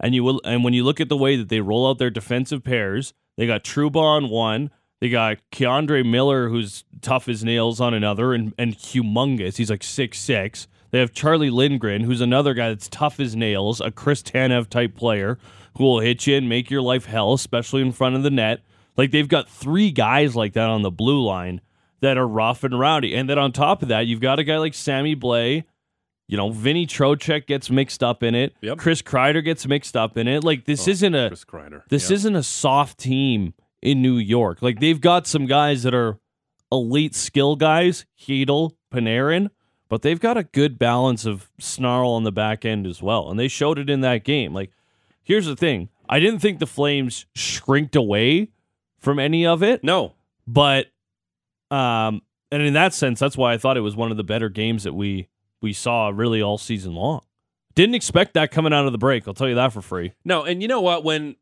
[0.00, 2.10] And you will and when you look at the way that they roll out their
[2.10, 7.80] defensive pairs, they got Trouba on one, they got K'Andre Miller, who's tough as nails
[7.80, 9.56] on another, and, and humongous.
[9.56, 10.66] He's like six six.
[10.90, 14.94] They have Charlie Lindgren, who's another guy that's tough as nails, a Chris Tanev type
[14.94, 15.38] player
[15.76, 18.62] who will hit you and make your life hell, especially in front of the net.
[18.96, 21.60] Like they've got three guys like that on the blue line
[22.00, 23.14] that are rough and rowdy.
[23.14, 25.64] And then on top of that, you've got a guy like Sammy Blais.
[26.26, 28.54] You know, Vinny Trocheck gets mixed up in it.
[28.62, 28.78] Yep.
[28.78, 30.42] Chris Kreider gets mixed up in it.
[30.42, 31.82] Like this oh, isn't a Chris Kreider.
[31.90, 32.14] this Yeah.
[32.14, 33.52] isn't a soft team
[33.82, 34.62] in New York.
[34.62, 36.18] Like they've got some guys that are
[36.72, 39.50] elite skill guys, Chytil, Panarin,
[39.90, 43.30] but they've got a good balance of snarl on the back end as well.
[43.30, 44.54] And they showed it in that game.
[44.54, 44.70] Like,
[45.22, 45.90] here's the thing.
[46.08, 48.48] I didn't think the Flames shrinked away
[49.04, 50.14] from any of it, no.
[50.46, 50.86] but
[51.70, 54.48] um and in that sense, that's why I thought it was one of the better
[54.48, 55.28] games that we
[55.60, 57.22] we saw really all season long.
[57.74, 59.26] Didn't expect that coming out of the break.
[59.26, 60.12] I'll tell you that for free.
[60.24, 61.02] No, and you know what?
[61.02, 61.36] When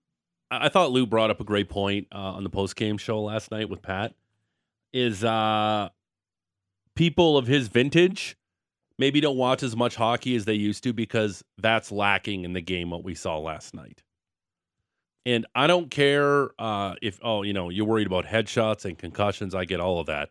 [0.51, 3.51] I thought Lou brought up a great point uh, on the post game show last
[3.51, 4.15] night with Pat,
[4.93, 5.89] is uh,
[6.95, 8.37] people of his vintage
[8.99, 12.61] maybe don't watch as much hockey as they used to because that's lacking in the
[12.61, 14.03] game what we saw last night.
[15.25, 19.55] And I don't care uh, if oh you know you're worried about headshots and concussions.
[19.55, 20.31] I get all of that,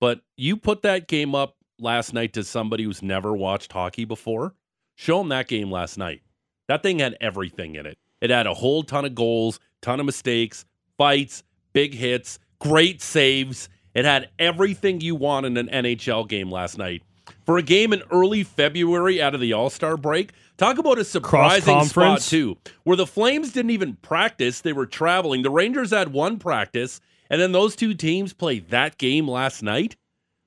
[0.00, 4.54] but you put that game up last night to somebody who's never watched hockey before.
[4.96, 6.22] Show them that game last night.
[6.68, 7.98] That thing had everything in it.
[8.20, 10.64] It had a whole ton of goals, ton of mistakes,
[10.96, 13.68] fights, big hits, great saves.
[13.94, 17.02] It had everything you want in an NHL game last night.
[17.44, 21.04] For a game in early February out of the All Star break, talk about a
[21.04, 24.60] surprising spot, too, where the Flames didn't even practice.
[24.60, 25.42] They were traveling.
[25.42, 29.96] The Rangers had one practice, and then those two teams played that game last night.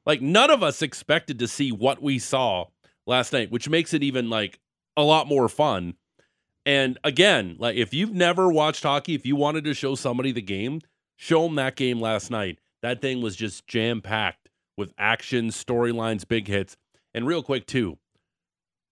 [0.06, 2.66] Like, none of us expected to see what we saw
[3.06, 4.60] last night, which makes it even like
[4.98, 5.96] a lot more fun.
[6.66, 10.42] And again, like if you've never watched hockey, if you wanted to show somebody the
[10.42, 10.82] game,
[11.16, 12.60] show them that game last night.
[12.82, 14.41] That thing was just jam packed
[14.82, 16.76] with action, storylines, big hits.
[17.14, 17.98] And real quick, too,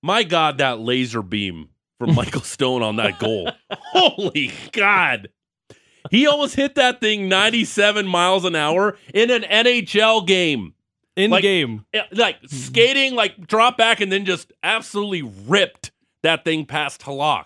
[0.01, 3.51] my God, that laser beam from Michael Stone on that goal.
[3.71, 5.29] Holy God.
[6.11, 10.73] He almost hit that thing 97 miles an hour in an NHL game.
[11.15, 11.85] In Like- game.
[11.93, 12.55] Eh, like mm-hmm.
[12.55, 15.91] skating, like drop back, and then just absolutely ripped
[16.23, 17.45] that thing past Halak.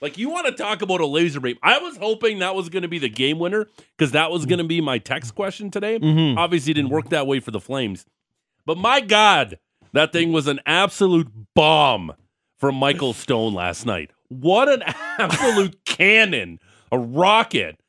[0.00, 1.56] Like you want to talk about a laser beam?
[1.62, 4.58] I was hoping that was going to be the game winner because that was going
[4.58, 5.98] to be my text question today.
[5.98, 6.36] Mhm.
[6.36, 8.04] Obviously, it didn't work that way for the Flames,
[8.66, 9.58] but my God,
[9.92, 12.12] that thing was an absolute bomb
[12.58, 14.10] from Michael Stone last night.
[14.28, 14.82] What an
[15.18, 16.58] absolute cannon,
[16.92, 17.80] a rocket!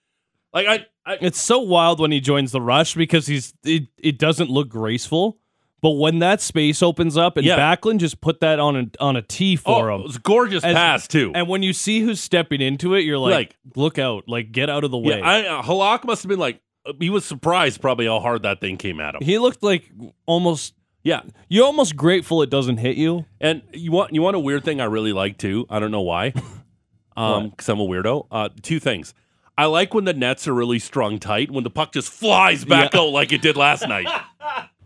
[0.54, 4.18] Like I, I It's so wild when he joins the rush because he's it, it
[4.18, 5.40] doesn't look graceful.
[5.88, 7.58] But when that space opens up and Yeah.
[7.58, 10.02] Backlund just put that on a on a tee for oh, him.
[10.02, 11.32] it was a gorgeous As- pass too.
[11.34, 14.70] And when you see who's stepping into it, you're like, Like- look out, like get
[14.70, 15.20] out of the way.
[15.20, 18.44] Yeah, I, uh, Halak must have been like uh, he was surprised probably how hard
[18.44, 19.22] that thing came at him.
[19.24, 19.90] he looked like
[20.26, 20.74] almost
[21.04, 23.24] Yeah, you're almost grateful it doesn't hit you.
[23.40, 25.66] and you want you want a weird thing I really like too.
[25.70, 26.34] I don't know why,
[27.16, 28.28] um, because I'm a weirdo.
[28.30, 29.14] Uh, two things.
[29.58, 32.94] I like when the nets are really strung tight when the puck just flies back
[32.94, 33.00] Yeah.
[33.00, 34.08] out like it did last night.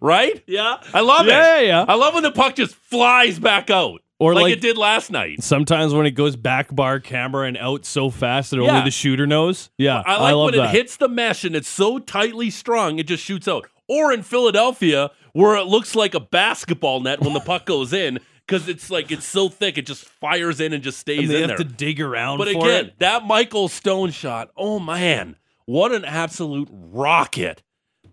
[0.00, 0.42] right?
[0.46, 0.76] Yeah.
[0.94, 1.66] I love Yeah, it.
[1.66, 1.84] yeah, yeah.
[1.88, 5.10] I love when the puck just flies back out Or like, like- it did last
[5.10, 5.42] night.
[5.42, 8.70] Sometimes when it goes back bar camera and out so fast that Yeah.
[8.70, 9.70] only the shooter knows.
[9.78, 10.02] Yeah.
[10.04, 10.74] I like love when that.
[10.74, 13.66] it hits the mesh and it's so tightly strung, it just shoots out.
[13.88, 18.18] Or in Philadelphia, where it looks like a basketball net when the puck goes in,
[18.46, 21.42] because it's like it's so thick, it just fires in and just stays and they
[21.42, 21.66] in have there.
[21.66, 22.98] to dig around but again, it.
[22.98, 27.62] that Michael Stone shot, oh man, what an absolute rocket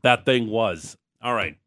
[0.04, 0.98] that thing was.
[1.22, 1.58] All right.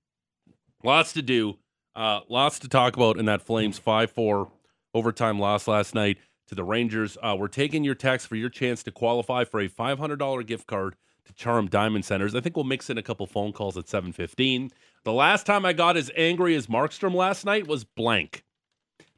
[0.83, 1.59] Lots to do.
[1.95, 4.51] Uh, lots to talk about in that Flames 5 4
[4.95, 7.19] overtime loss last night to the Rangers.
[7.23, 10.97] Uh, we're taking your text for your chance to qualify for a $500 gift card
[11.27, 12.35] to Charm Diamond Centers.
[12.35, 14.71] I think we'll mix in a couple phone calls at 7:15.
[15.05, 18.45] The last time I got as angry as Markstrom last night was blank.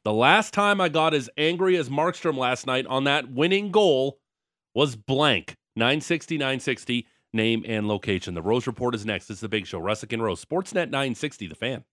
[0.03, 4.19] The last time I got as angry as Markstrom last night on that winning goal
[4.75, 5.57] was blank.
[5.77, 8.35] 960 960 name and location.
[8.35, 9.31] The Rose Report is next.
[9.31, 9.81] It's the big show.
[9.81, 10.45] Russick and Rose.
[10.45, 11.85] Sportsnet 960 the fan.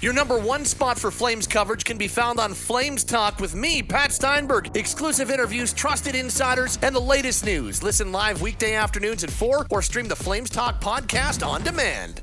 [0.00, 3.82] Your number one spot for Flames coverage can be found on Flames Talk with me,
[3.82, 4.76] Pat Steinberg.
[4.76, 7.82] Exclusive interviews, trusted insiders, and the latest news.
[7.82, 12.22] Listen live weekday afternoons at 4 or stream the Flames Talk podcast on demand.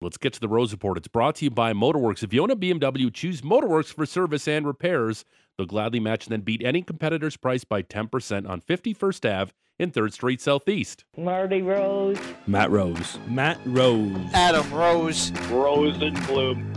[0.00, 0.98] Let's get to the Rose Report.
[0.98, 2.22] It's brought to you by Motorworks.
[2.22, 5.24] If you own a BMW, choose Motorworks for service and repairs.
[5.58, 9.90] They'll gladly match and then beat any competitor's price by 10% on 51st Ave in
[9.90, 11.04] 3rd Street Southeast.
[11.16, 12.16] Marty Rose.
[12.46, 13.18] Matt Rose.
[13.26, 14.16] Matt Rose.
[14.34, 15.32] Adam Rose.
[15.50, 16.72] Rose in bloom.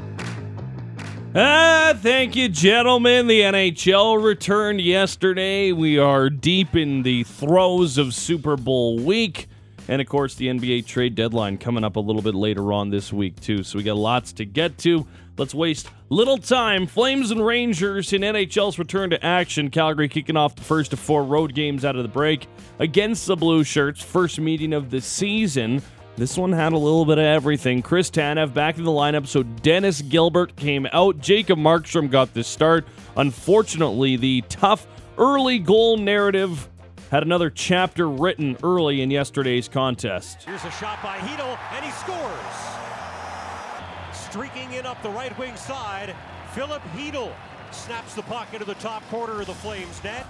[1.35, 3.27] Ah, thank you, gentlemen.
[3.27, 5.71] The NHL returned yesterday.
[5.71, 9.47] We are deep in the throes of Super Bowl week.
[9.87, 13.13] And of course, the NBA trade deadline coming up a little bit later on this
[13.13, 13.61] week, too.
[13.61, 15.05] So we got lots to get to.
[15.37, 16.85] Let's waste little time.
[16.85, 19.69] Flames and Rangers in NHL's return to action.
[19.69, 22.47] Calgary kicking off the first of four road games out of the break
[22.79, 24.03] against the Blue Shirts.
[24.03, 25.81] First meeting of the season.
[26.17, 27.81] This one had a little bit of everything.
[27.81, 31.19] Chris Tanev back in the lineup, so Dennis Gilbert came out.
[31.19, 32.85] Jacob Markstrom got the start.
[33.15, 34.85] Unfortunately, the tough
[35.17, 36.69] early goal narrative
[37.09, 40.43] had another chapter written early in yesterday's contest.
[40.43, 42.80] Here's a shot by Chytil, and he scores.
[44.31, 46.15] Streaking in up the right wing side,
[46.53, 47.33] Filip Chytil
[47.71, 50.25] snaps the puck into the top corner of the Flames net.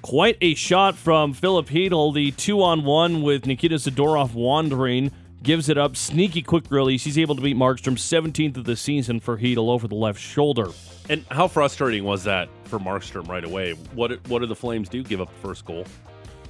[0.00, 5.10] Quite a shot from Filip Chytil, the two on one with Nikita Zadorov wandering.
[5.42, 5.96] Gives it up.
[5.96, 7.02] Sneaky quick release.
[7.02, 10.68] He's able to beat Markstrom 17th of the season for Chytil over the left shoulder.
[11.08, 13.72] And how frustrating was that for Markstrom right away?
[13.72, 15.02] What what did the Flames do?
[15.02, 15.84] Give up the first goal?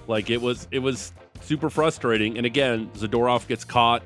[0.06, 2.36] Like it was it was super frustrating.
[2.36, 4.02] And again, Zadorov gets caught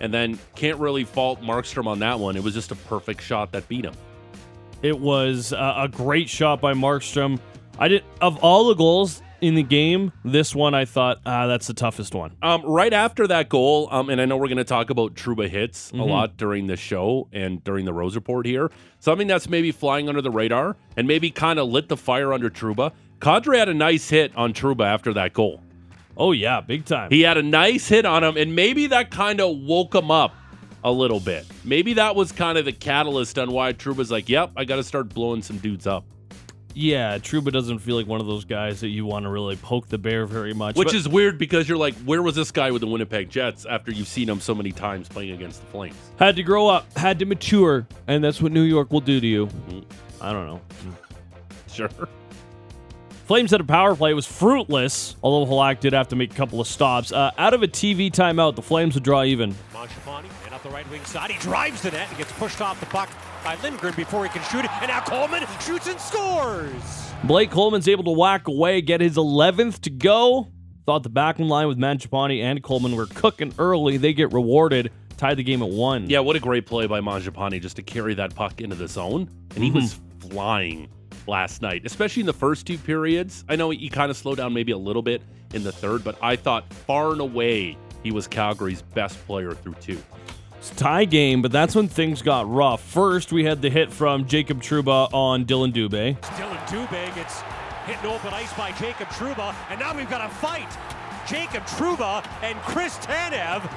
[0.00, 2.36] and then can't really fault Markstrom on that one.
[2.36, 3.94] It was just a perfect shot that beat him.
[4.82, 7.38] It was uh, a great shot by Markstrom.
[7.78, 11.66] I did of all the goals in the game, this one I thought ah, that's
[11.66, 12.36] the toughest one.
[12.42, 15.48] Um, right after that goal, um, and I know we're going to talk about Trouba
[15.48, 18.70] hits a lot during the show and during the Rose Report here.
[18.98, 22.50] Something that's maybe flying under the radar and maybe kind of lit the fire under
[22.50, 22.92] Trouba.
[23.20, 25.62] Kadri had a nice hit on Trouba after that goal.
[26.16, 27.10] Oh yeah, big time.
[27.10, 30.34] He had a nice hit on him, and maybe that kind of woke him up
[30.82, 31.46] a little bit.
[31.64, 34.84] Maybe that was kind of the catalyst on why Trouba's like, "Yep, I got to
[34.84, 36.04] start blowing some dudes up."
[36.76, 39.88] yeah, Trouba doesn't feel like one of those guys that you want to really poke
[39.88, 40.76] the bear very much.
[40.76, 43.64] Which but- is weird because you're like, where was this guy with the Winnipeg Jets
[43.64, 45.96] after you've seen him so many times playing against the Flames?
[46.18, 49.26] had to grow up, had to mature, and that's what New York will do to
[49.26, 49.46] you.
[49.46, 50.22] Mm-hmm.
[50.22, 50.60] I don't know.
[51.72, 51.88] Sure.
[53.26, 54.12] Flames had a power play.
[54.12, 57.10] It was fruitless, although Halak did have to make a couple of stops.
[57.10, 59.52] Uh, out of a TV timeout, the Flames would draw even.
[59.74, 61.32] Mangiapane and up the right wing side.
[61.32, 63.10] He drives the net and gets pushed off the puck
[63.42, 64.70] by Lindgren before he can shoot it.
[64.80, 67.10] And now Coleman shoots and scores.
[67.24, 70.46] Blake Coleman's able to whack away, get his 11th to go.
[70.84, 73.96] Thought the Backlund line with Mangiapane and Coleman were cooking early.
[73.96, 74.92] They get rewarded.
[75.16, 76.08] Tied the game at one.
[76.08, 79.28] Yeah, what a great play by Mangiapane just to carry that puck into the zone.
[79.56, 80.88] And he was flying
[81.26, 83.44] last night, especially in the first two periods.
[83.48, 86.16] I know he kind of slowed down maybe a little bit in the third, but
[86.22, 90.00] I thought far and away he was Calgary's best player through two.
[90.58, 92.82] It's a tie game, but that's when things got rough.
[92.82, 96.16] First, we had the hit from Jacob Trouba on Dillon Dubé.
[96.36, 97.42] Dillon Dubé gets
[97.86, 100.68] hit in open ice by Jacob Trouba, and now we've got a fight.
[101.26, 103.68] Jacob Trouba and Chris Tanev.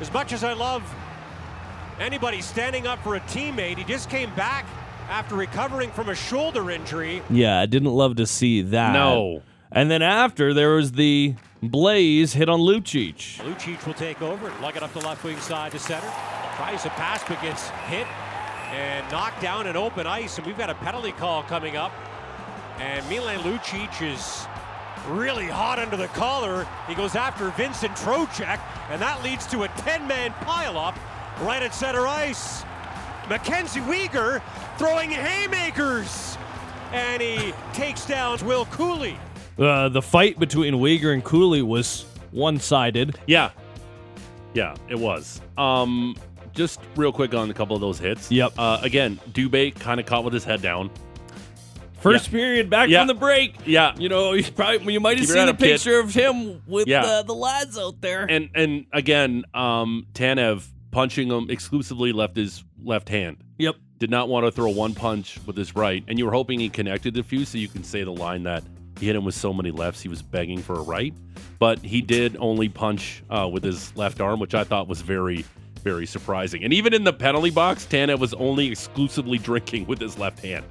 [0.00, 0.82] As much as I love
[2.00, 4.66] anybody standing up for a teammate, he just came back
[5.08, 7.22] after recovering from a shoulder injury.
[7.30, 8.92] Yeah, I didn't love to see that.
[8.92, 9.42] No.
[9.70, 13.38] And then after, there was the Blaze hit on Lucic.
[13.38, 16.06] Lucic will take over, lug it up the left wing side to center.
[16.56, 18.06] Tries a pass, but gets hit
[18.70, 20.38] and knocked down in open ice.
[20.38, 21.92] And we've got a penalty call coming up.
[22.78, 24.46] And Milan Lucic is
[25.08, 26.66] really hot under the collar.
[26.88, 30.96] He goes after Vincent Trocheck, and that leads to a 10-man pileup
[31.42, 32.64] right at center ice.
[33.28, 34.42] Mackenzie Weegar
[34.78, 36.36] throwing haymakers,
[36.92, 39.16] and he takes down Will Cuylle.
[39.58, 43.16] Uh, the fight between Weegar and Cuylle was one sided.
[43.26, 43.50] Yeah.
[44.54, 45.40] Yeah, it was.
[45.58, 46.16] Um,
[46.52, 48.30] just real quick on a couple of those hits.
[48.30, 48.52] Yep.
[48.58, 50.90] Uh, again, Dubé kind of caught with his head down.
[52.00, 52.32] First Yeah.
[52.32, 53.00] period back Yeah.
[53.00, 53.54] from the break.
[53.64, 53.94] Yeah.
[53.98, 55.72] You know, you probably you might have Keep seen a up, kid.
[55.72, 57.02] picture of him with Yeah.
[57.04, 58.26] uh, the lads out there.
[58.28, 63.38] And and again, um, Tanev punching him exclusively left his left hand.
[63.58, 63.76] yep.
[63.98, 66.68] Did not want to throw one punch with his right, and you were hoping he
[66.68, 68.62] connected the few so you can say the line that
[69.00, 71.14] He hit him with so many lefts, he was begging for a right.
[71.58, 75.44] But he did only punch uh, with his left arm, which I thought was very,
[75.82, 76.62] very surprising.
[76.64, 80.64] And even in the penalty box, Tana was only exclusively drinking with his left hand.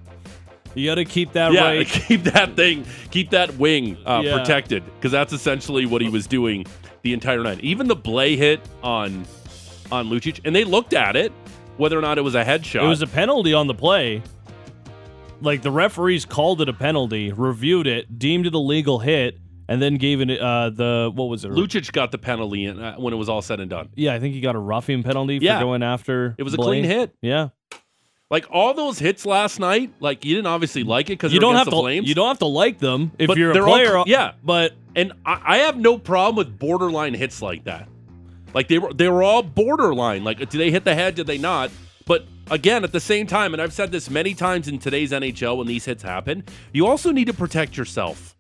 [0.76, 1.88] You got to keep that yeah, right.
[2.08, 4.38] keep that thing, keep that wing uh, Yeah.
[4.38, 6.66] protected, because that's essentially what he was doing
[7.04, 7.60] the entire night.
[7.62, 9.26] Even the Blais hit on
[9.92, 11.32] on Lucic, and they looked at it,
[11.78, 12.84] whether or not it was a headshot.
[12.84, 14.22] It was a penalty on the play.
[15.42, 19.82] Like the referees called it a penalty, reviewed it, deemed it a legal hit, and
[19.82, 21.52] then gave it uh, the what was it?
[21.52, 23.90] Lucic got the penalty in, uh, when it was all said and done.
[23.96, 25.60] yeah, I think he got a roughing penalty for Yeah.
[25.60, 26.36] going after.
[26.38, 26.64] It was a Blais.
[26.64, 27.14] clean hit.
[27.22, 27.50] Yeah,
[28.30, 31.56] Like all those hits last night, like you didn't obviously like it because you don't
[31.56, 31.78] have the to.
[31.78, 32.08] Flames.
[32.08, 34.04] You don't have to like them if But you're a they're all player.
[34.06, 34.34] yeah.
[34.46, 37.90] but and I, I have no problem with borderline hits like that.
[38.54, 40.24] Like they were, they were all borderline.
[40.24, 41.16] Like, did they hit the head?
[41.16, 41.72] Did they not?
[42.06, 45.58] But again, at the same time, and I've said this many times in today's NHL
[45.58, 48.36] when these hits happen, you also need to protect yourself.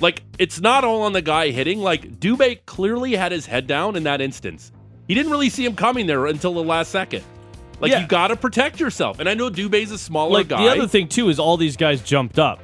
[0.00, 1.80] Like, it's not all on the guy hitting.
[1.80, 4.72] Like, Dubé clearly had his head down in that instance.
[5.08, 7.22] He didn't really see him coming there until the last second.
[7.80, 8.00] Like, Yeah.
[8.02, 9.18] you got to protect yourself.
[9.18, 10.62] And I know Dubé's a smaller like guy.
[10.64, 12.60] the other thing too is all these guys jumped up.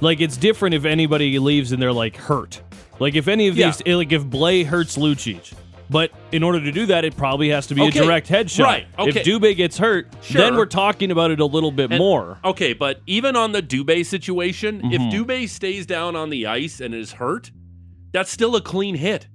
[0.00, 2.60] Like it's different if anybody leaves and they're like hurt.
[3.00, 3.70] Like if any of Yeah.
[3.72, 5.54] these, like if Blais hurts Lucic.
[5.90, 7.98] But in order to do that, it probably has to be Okay.
[8.00, 8.64] a direct headshot.
[8.64, 8.86] Right.
[8.98, 9.22] If Okay.
[9.22, 10.40] Dubé gets hurt, Sure.
[10.42, 12.38] then we're talking about it a little bit And- more.
[12.44, 15.10] Okay, but even on the Dubé situation, if Mhm.
[15.12, 17.50] Dubé stays down on the ice and is hurt,
[18.12, 19.28] that's still a clean hit.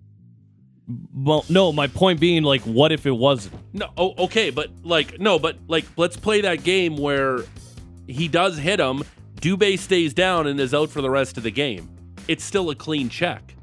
[1.16, 3.56] Well, no, my point being, like, what if it wasn't?
[3.72, 7.40] No, oh, okay, but like no, but like let's play that game where
[8.08, 9.04] he does hit him,
[9.42, 11.90] Dubé stays down and is out for the rest of the game.
[12.28, 13.56] It's still a clean check.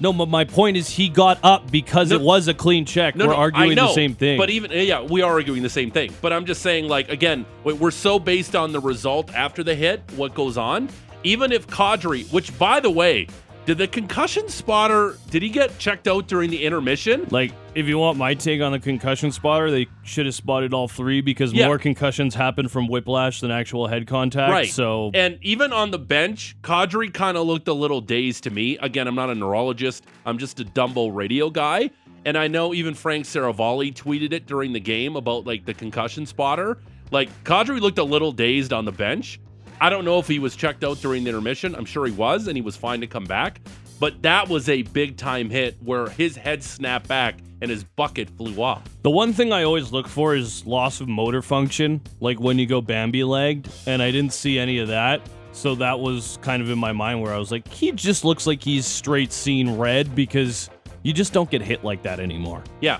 [0.00, 2.16] No, but my point is he got up because No.
[2.16, 3.14] it was a clean check.
[3.16, 4.38] No, we're no, arguing know, the same thing.
[4.38, 6.12] But even yeah, we are arguing the same thing.
[6.20, 9.74] But I'm just saying, like again, we- we're so based on the result after the
[9.74, 10.88] hit, what goes on.
[11.22, 13.28] Even if Kadri, which by the way,
[13.66, 17.26] did the concussion spotter did he get checked out during the intermission?
[17.30, 20.86] like, if you want my take on the concussion spotter, they should have spotted all
[20.86, 21.66] three because Yeah.
[21.66, 24.52] more concussions happen from whiplash than actual head contact.
[24.52, 24.68] Right.
[24.70, 28.76] So and even on the bench, Kadri kind of looked a little dazed to me.
[28.78, 30.04] Again, I'm not a neurologist.
[30.26, 31.90] I'm just a Dumbo radio guy.
[32.26, 36.26] And I know even Frank Seravalli tweeted it during the game about like the concussion
[36.26, 36.78] spotter.
[37.10, 39.40] Like Kadri looked a little dazed on the bench.
[39.80, 41.74] I don't know if he was checked out during the intermission.
[41.74, 43.60] I'm sure he was, and he was fine to come back.
[44.00, 48.28] But that was a big time hit where his head snapped back and his bucket
[48.30, 48.82] flew off.
[49.02, 52.66] The one thing I always look for is loss of motor function, like when you
[52.66, 55.22] go Bambi legged, and I didn't see any of that.
[55.52, 58.46] So that was kind of in my mind where I was like, he just looks
[58.46, 60.68] like he's straight seen red because
[61.02, 62.64] you just don't get hit like that anymore.
[62.80, 62.98] Yeah.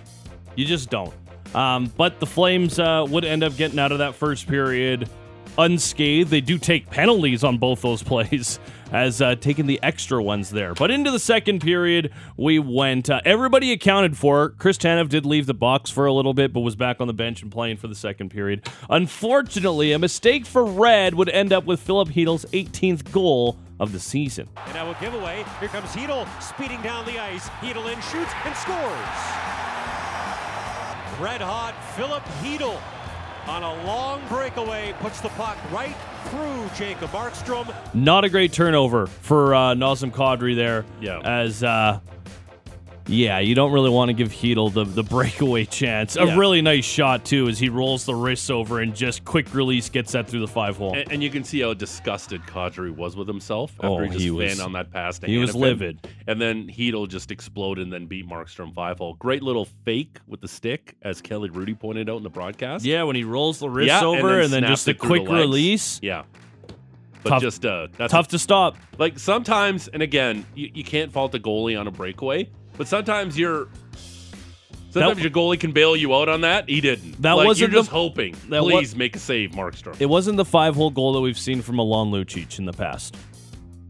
[0.55, 1.13] You just don't.
[1.55, 5.09] Um, but the Flames uh, would end up getting out of that first period
[5.59, 6.31] unscathed.
[6.31, 8.59] They do take penalties on both those plays,
[8.93, 10.75] as uh, taking the extra ones there.
[10.75, 13.11] But into the second period, we went.
[13.11, 14.51] Uh, everybody accounted for.
[14.51, 17.13] Chris Tanev did leave the box for a little bit, but was back on the
[17.13, 18.69] bench and playing for the second period.
[18.91, 24.01] Unfortunately, a mistake for Red would end up with Filip Chytil's 18th goal of the
[24.01, 24.49] season.
[24.67, 25.45] And now a giveaway.
[25.61, 27.49] Here comes Chytil speeding down the ice.
[27.61, 29.55] Chytil in, shoots, and scores.
[31.21, 32.81] Red hot Filip Chytil
[33.47, 35.95] on a long breakaway puts the puck right
[36.27, 37.75] through Jacob Markstrom.
[37.95, 40.85] Not a great turnover for uh, Nazem Kadri there.
[41.01, 41.21] Yeah.
[41.21, 42.01] As, uh,
[43.07, 46.17] yeah, you don't really want to give Chytil the, the breakaway chance.
[46.17, 49.89] A really nice shot, too, as he rolls the wrists over and just quick release
[49.91, 50.95] gets that through the five hole.
[50.95, 54.21] And, and you can see how disgusted Kadri was with himself after Oh, he just
[54.21, 55.19] he was- on that pass.
[55.23, 56.09] He was livid.
[56.27, 59.15] And then Chytil just exploded and then beat Markstrom five hole.
[59.15, 62.85] Great little fake with the stick, as Kelly Hrudey pointed out in the broadcast.
[62.85, 65.29] yeah, when he rolls the wrists Yeah, and over then and then, just a quick
[65.29, 65.99] release.
[66.03, 66.23] Yeah.
[67.23, 68.77] But Tough- just uh, that's Tough to stop.
[68.99, 73.39] like sometimes, and again, you, you can't fault the goalie on a breakaway, but sometimes
[73.39, 73.69] you're.
[74.91, 76.69] Sometimes That- your goalie can bail you out on that.
[76.69, 77.21] He didn't.
[77.23, 78.37] That like, wasn't You're just the- hoping.
[78.51, 79.97] that Please make a save, Markstrom.
[80.01, 83.17] It wasn't the five hole goal that we've seen from Alon Lucic in the past.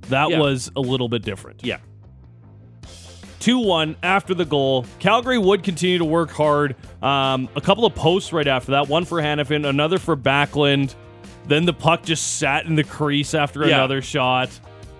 [0.08, 0.38] That Yeah.
[0.38, 1.62] was a little bit different.
[1.62, 1.76] yeah.
[3.40, 4.86] 2 1 after the goal.
[4.98, 6.76] Calgary would continue to work hard.
[7.02, 10.94] Um, a couple of posts right after that one for Hanifin, another for Backlund.
[11.46, 13.76] Then the puck just sat in the crease after Yeah.
[13.76, 14.48] another shot.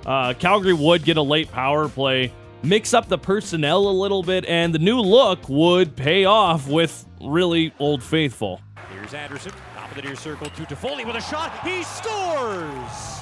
[0.05, 2.33] Uh, Calgary would get a late power play,
[2.65, 7.07] mix up the personnel a little bit, and the new look would pay off with
[7.21, 8.61] really old faithful.
[8.93, 11.53] Here's Andersson, top of the near circle to Toffoli with a shot.
[11.61, 13.21] He scores!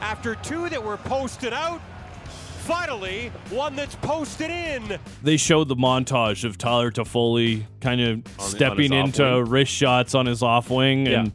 [0.00, 1.80] After two that were posted out,
[2.58, 4.98] finally one that's posted in.
[5.22, 9.44] They showed the montage of Tyler Toffoli kind of on stepping his into wing.
[9.44, 11.32] wrist shots on his off wing, and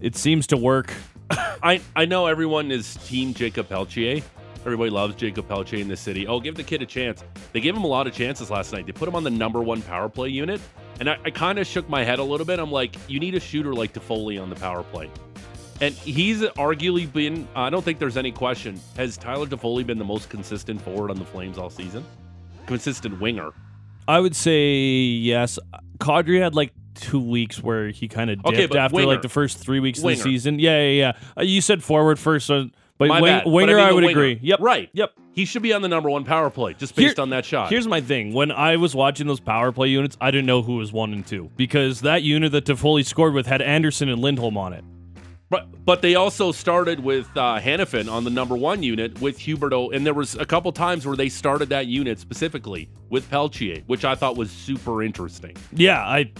[0.00, 0.92] it seems to work
[1.30, 4.22] I I know everyone is team Jacob Pelletier.
[4.66, 6.26] Everybody loves Jacob Pelletier in the city.
[6.26, 7.22] Oh, give the kid a chance.
[7.52, 8.84] They gave him a lot of chances last night.
[8.84, 10.60] They put him on the number one power play unit,
[10.98, 12.58] and I, I kind of shook my head a little bit.
[12.58, 15.08] I'm like, you need a shooter like Toffoli on the power play.
[15.80, 20.04] And he's arguably been, I don't think there's any question, has Tyler Toffoli been the
[20.04, 22.04] most consistent forward on the Flames all season?
[22.66, 23.50] Consistent winger.
[24.08, 25.60] I would say yes.
[25.98, 29.06] Kadri had like two weeks where he kind of dipped Okay, after winger.
[29.06, 30.58] like the first three weeks of the season.
[30.58, 31.12] Yeah, yeah, yeah.
[31.38, 33.44] Uh, you said forward first, so, but My wing, bad.
[33.44, 34.18] But winger, mean I, would winger.
[34.18, 34.38] agree.
[34.42, 34.88] Yep, Right.
[34.92, 35.12] Yep.
[35.32, 37.68] He should be on the number one power play just Here- based on that shot.
[37.68, 38.32] Here's my thing.
[38.32, 41.26] When I was watching those power play units, I didn't know who was one and
[41.26, 44.82] two because that unit that Toffoli scored with had Andersson and Lindholm on it.
[45.48, 49.94] But but they also started with uh, Hanifin on the number one unit with Huberdeau,
[49.94, 54.04] and there was a couple times where they started that unit specifically with Pelletier, which
[54.04, 55.54] I thought was super interesting.
[55.72, 56.32] Yeah, I,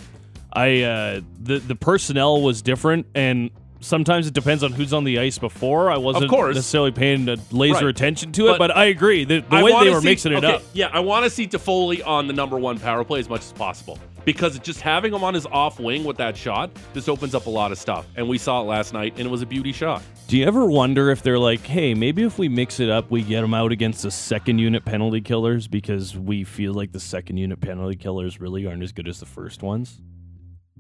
[0.55, 3.51] I, uh, the the personnel was different, and
[3.81, 5.91] sometimes it depends on who's on the ice before.
[5.91, 7.85] I wasn't necessarily paying laser Right.
[7.87, 9.25] attention to it, But but, I agree.
[9.25, 10.63] The, the I way they were see- mixing it okay, up.
[10.73, 13.53] Yeah, I want to see Toffoli on the number one power play as much as
[13.53, 17.47] possible because just having him on his off wing with that shot just opens up
[17.47, 18.07] a lot of stuff.
[18.17, 20.03] And we saw it last night, and it was a beauty shot.
[20.27, 23.23] Do you ever wonder if they're like, hey, maybe if we mix it up, we
[23.23, 27.37] get them out against the second unit penalty killers because we feel like the second
[27.37, 30.01] unit penalty killers really aren't as good as the first ones?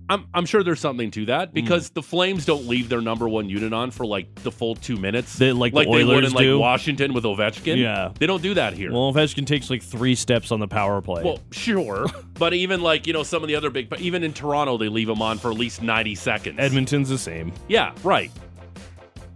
[0.09, 1.55] I'm, I'm sure there's something to that mm.
[1.55, 4.97] because the Flames don't leave their number one unit on for like the full two
[4.97, 6.59] minutes, They- like the they would Oilers in like do.
[6.59, 7.77] Washington with Ovechkin.
[7.79, 8.13] Yeah.
[8.19, 8.93] they don't do that here.
[8.93, 11.25] Well, Ovechkin takes like three steps on the power play.
[11.25, 14.33] Well, sure, but even like you know some of the other big, but even in
[14.33, 16.57] Toronto they leave him on for at least ninety seconds.
[16.59, 17.53] Edmonton's the same.
[17.69, 18.31] yeah, right.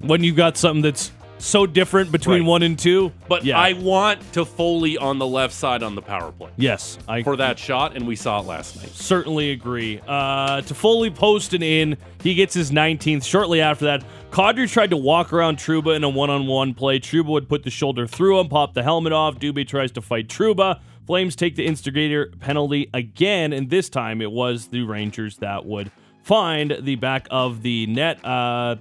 [0.00, 2.48] When you've got something that's so different between Right.
[2.48, 6.30] one and two, But yeah, I want Toffoli on the left side on the power
[6.32, 8.90] play yes, I for that shot, and we saw it last night.
[8.90, 10.00] certainly agree.
[10.06, 13.24] Uh, Toffoli posting in, he gets his 19th.
[13.24, 17.00] Shortly after that, Kadri tried to walk around Trouba in a one-on-one play.
[17.00, 19.38] Trouba would put the shoulder through him, pop the helmet off.
[19.38, 20.78] Dubé tries to fight Trouba.
[21.06, 25.90] Flames take the instigator penalty again, and this time it was the Rangers that would
[26.22, 28.24] find the back of the net.
[28.24, 28.76] Uh,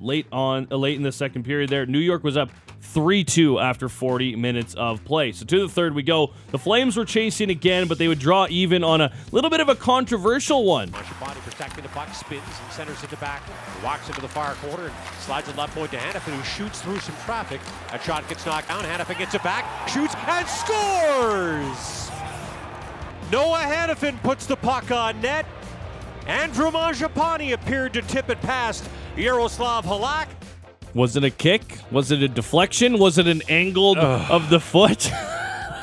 [0.00, 1.86] late on uh, late in the second period there.
[1.86, 2.50] New York was up
[2.82, 5.32] 3-2 after 40 minutes of play.
[5.32, 6.32] So to the third we go.
[6.50, 9.68] The Flames were chasing again, but they would draw even on a little bit of
[9.68, 10.90] a controversial one.
[10.90, 13.42] Body protecting the puck, spins and centers it to back.
[13.84, 16.98] Walks into the far corner and slides it left point to Hanifin, who shoots through
[17.00, 17.60] some traffic.
[17.92, 18.82] A shot gets knocked down.
[18.84, 22.10] Hanifin gets it back, shoots and scores!
[23.30, 25.46] Noah Hanifin puts the puck on net.
[26.26, 30.28] Andrew Mangiapane appeared to tip it past Yaroslav Halak.
[30.94, 31.78] Was it a kick?
[31.90, 32.98] Was it a deflection?
[32.98, 35.10] Was it an angled of the foot?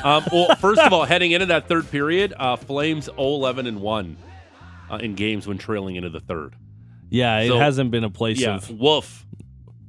[0.04, 4.16] Um, well, first of all, heading into that third period, uh, Flames 0-11 and one
[4.88, 6.54] uh, in games when trailing into the third.
[7.10, 9.26] yeah, it hasn't been a place Yeah, of Wolf.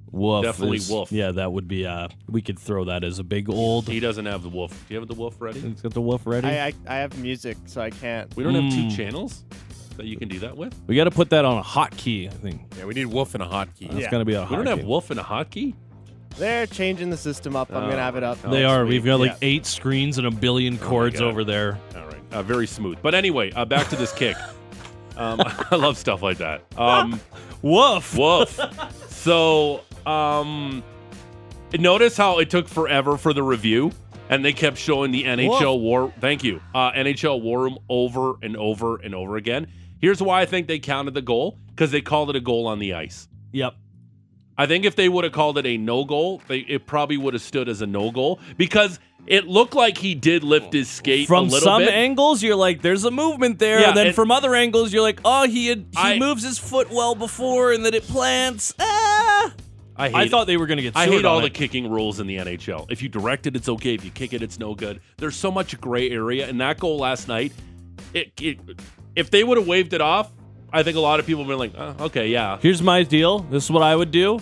[0.10, 0.44] woof.
[0.44, 1.12] definitely is- woof.
[1.12, 4.26] Yeah, that would be uh we could throw that as a big old He doesn't
[4.26, 4.72] have the Wolf.
[4.88, 5.60] Do you have the Wolf ready?
[5.60, 6.48] He's got the wolf ready.
[6.48, 8.36] I, I I have music, so I can't.
[8.36, 8.90] We don't have Mm.
[8.90, 9.44] two channels
[10.00, 10.74] that you can do that with.
[10.88, 12.62] we got to put that on a hotkey, I think.
[12.78, 13.84] Yeah, we need Wolf and a hotkey.
[13.92, 14.10] It's Yeah.
[14.12, 14.84] going to be a We don't have.
[14.84, 15.76] Wolf and a hotkey.
[16.38, 17.70] They're changing the system up.
[17.74, 18.42] I'm gonna have it up.
[18.44, 18.86] They are.
[18.86, 19.38] We've got like Yeah.
[19.42, 21.28] eight screens and a billion cords God.
[21.28, 21.78] over there.
[21.96, 22.98] All right, uh, very smooth.
[23.02, 24.36] But anyway, uh, back to this kick.
[25.18, 25.42] Um,
[25.72, 26.62] I love stuff like that.
[26.78, 27.20] Um,
[27.62, 28.16] Woof.
[28.18, 28.58] woof.
[29.10, 30.82] So, um,
[31.78, 33.92] notice how it took forever for the review,
[34.30, 36.14] and they kept showing the NHL War.
[36.22, 39.68] Thank you, uh, NHL War Room over and over and over again.
[40.00, 42.80] Here's why I think they counted the goal because they called it a goal on
[42.80, 43.28] the ice.
[43.52, 43.76] Yep.
[44.58, 47.34] I think if they would have called it a no goal, they, it probably would
[47.34, 51.28] have stood as a no goal because it looked like he did lift his skate
[51.28, 51.94] From a little some bit.
[51.94, 53.80] angles, you're like, there's a movement there.
[53.80, 56.44] Yeah, and then and- from other angles, you're like, oh, he had, he I- moves
[56.44, 58.74] his foot well before and then it plants.
[58.80, 59.54] Ah.
[59.96, 61.90] I, hate I thought they were going to get I hate all on the kicking
[61.90, 62.90] rules in the NHL.
[62.90, 63.94] If you direct it, it's okay.
[63.94, 65.02] If you kick it, it's no good.
[65.18, 67.52] There's so much gray area, and that goal last night,
[68.14, 68.60] it, it
[69.20, 70.32] if they would have waved it off,
[70.72, 72.58] I think a lot of people would have been like, oh, okay, yeah.
[72.62, 73.40] Here's my deal.
[73.40, 74.40] This is what I would do.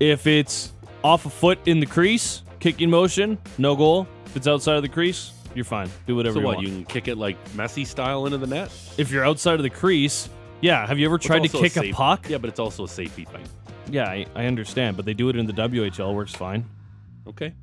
[0.00, 0.72] If it's
[1.04, 4.06] off a foot in the crease, kicking motion, no goal.
[4.26, 5.88] If it's outside of the crease, you're fine.
[6.06, 6.56] Do whatever So you what?
[6.56, 6.66] want.
[6.68, 8.70] You can kick it like Messi style into the net.
[8.98, 10.28] if you're outside of the crease,
[10.60, 10.86] yeah.
[10.86, 12.28] Have you ever tried to kick a, safe- puck?
[12.28, 13.44] Yeah, but it's also a safety thing.
[13.90, 16.12] Yeah, I, I understand, but they do it in the WHL.
[16.14, 16.64] Works fine.
[17.28, 17.54] Okay.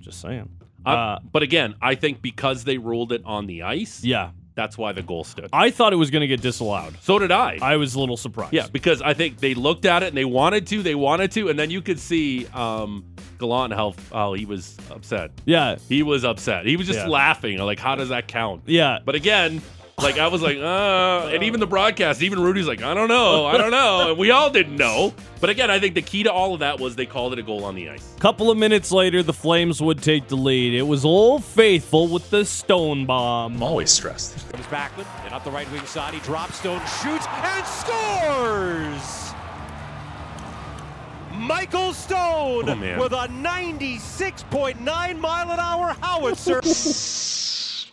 [0.00, 0.48] Just saying.
[0.86, 4.76] Uh, Uh, but again, I think because they ruled it on the ice, yeah, that's
[4.76, 5.48] why the goal stood.
[5.52, 6.96] I thought it was going to get disallowed.
[7.00, 7.58] So did I.
[7.62, 8.52] I was a little surprised.
[8.52, 11.48] Yeah, because I think they looked at it and they wanted to, they wanted to,
[11.48, 13.04] and then you could see um,
[13.38, 15.30] Gallant how how he was upset.
[15.44, 16.66] yeah, He was upset.
[16.66, 17.06] He was just Yeah.
[17.08, 17.58] laughing.
[17.58, 18.62] Like, how does that count?
[18.66, 18.98] yeah.
[19.04, 19.62] But again,
[20.00, 23.46] Like I was like, uh, and even the broadcast, even Hrudey's like, I don't know,
[23.46, 25.12] I don't know, and we all didn't know.
[25.40, 27.42] But again, I think the key to all of that was they called it a
[27.42, 28.14] goal on the ice.
[28.20, 30.74] Couple of minutes later, the Flames would take the lead.
[30.74, 33.56] It was Old Faithful with the stone bomb.
[33.56, 34.50] I'm always stressed.
[34.52, 36.14] Comes Backlund and up the right wing side.
[36.14, 39.24] He drops stone, shoots, and scores!
[41.34, 46.60] Michael Stone Oh, with a 96.9 mile an hour howitzer.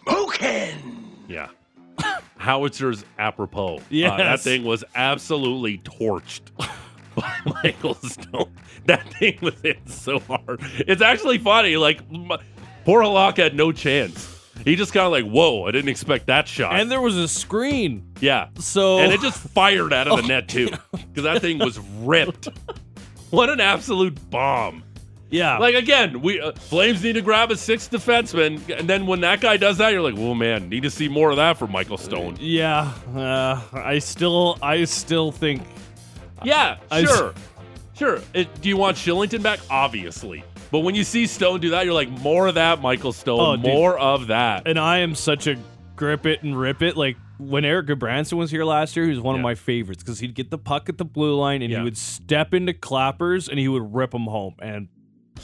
[0.10, 1.04] Smoking.
[1.28, 1.50] Yeah.
[2.38, 3.78] Howitzers apropos.
[3.78, 6.42] Uh, that thing was absolutely torched
[7.16, 7.34] by
[7.64, 8.52] Michael Stone.
[8.86, 10.60] That thing was hit so hard.
[10.88, 11.78] It's actually funny.
[11.78, 12.32] Like, m-
[12.86, 14.32] poor Halak had no chance.
[14.64, 16.80] He just kind of like, whoa, I didn't expect that shot.
[16.80, 18.06] And there was a screen.
[18.22, 18.48] yeah.
[18.60, 22.48] So And it just fired out of the net, too, because that thing was ripped.
[23.32, 24.84] What an absolute bomb.
[25.32, 25.58] Yeah.
[25.58, 29.42] Like again, we uh, Flames need to grab a sixth defenseman, and then when that
[29.42, 31.98] guy does that, you're like, "Whoa, man, need to see more of that from Michael
[31.98, 32.94] Stone." yeah.
[33.16, 35.64] Uh, I still I still think
[36.44, 37.34] Yeah, I- sure,
[37.96, 38.20] sure.
[38.34, 39.60] It, do you want Kylington back?
[39.70, 43.40] Obviously, but when you see Stone do that, you're like, "More of that, Michael Stone.
[43.40, 43.66] Oh, dude.
[43.66, 45.58] more of that." and I am such a
[45.96, 46.96] grip it and rip it.
[46.96, 50.20] Like when Erik Gudbranson was here last year, he was one of my favorites because
[50.20, 51.80] he'd get the puck at the blue line and Yeah.
[51.80, 54.56] he would step into clappers and he would rip them home.
[54.62, 54.88] And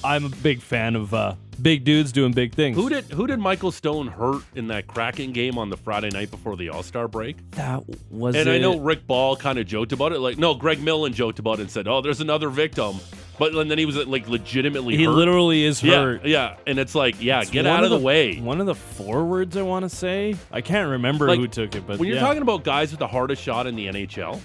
[0.03, 2.75] I'm a big fan of uh, big dudes doing big things.
[2.75, 6.31] Who did who did Michael Stone hurt in that Kraken game on the Friday night
[6.31, 7.37] before the All Star break?
[7.51, 8.35] that was?
[8.35, 8.79] And I know?
[8.79, 10.19] Rick Ball kind of joked about it.
[10.19, 12.95] Like, no, Greg Millen joked about it and said, "Oh, there's another victim,"
[13.37, 15.11] but and then he was like legitimately he hurt.
[15.11, 16.25] literally is yeah, hurt.
[16.25, 18.39] yeah, and it's like, yeah, It's get out of the, the way.
[18.39, 20.35] One of the forwards, I want to say.
[20.51, 22.23] I can't remember Like, who took it, but when you're yeah.
[22.23, 24.39] talking about guys with the hardest shot in the NHL,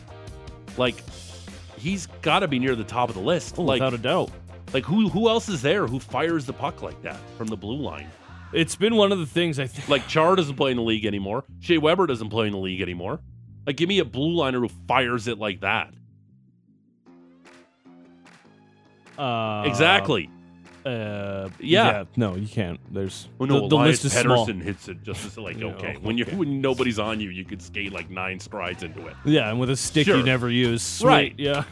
[0.77, 0.97] like
[1.79, 3.55] he's got to be near the top of the list.
[3.59, 4.31] Oh, like, without a doubt.
[4.73, 7.77] Like who who else is there who fires the puck like that from the blue
[7.81, 8.11] line?
[8.53, 9.89] It's been one of the things I think.
[9.89, 11.45] Like Chara doesn't play in the league anymore.
[11.61, 13.21] Shea Weber doesn't play in the league anymore.
[13.67, 15.93] Like, give me a blue liner who fires it like that.
[19.19, 20.31] Uh, exactly.
[20.85, 22.05] Uh, Yeah.
[22.17, 22.79] No, you can't.
[22.93, 24.47] There's Oh no, the, the list is small.
[24.47, 25.97] Pedersen hits it just as like Yeah, okay.
[26.01, 26.37] When you okay.
[26.37, 29.17] when nobody's on you, you could skate like nine strides into it.
[29.25, 30.19] Yeah, and with a stick Sure.
[30.19, 30.83] you never use.
[30.83, 31.09] Sweet.
[31.09, 31.35] Right.
[31.39, 31.65] Yeah.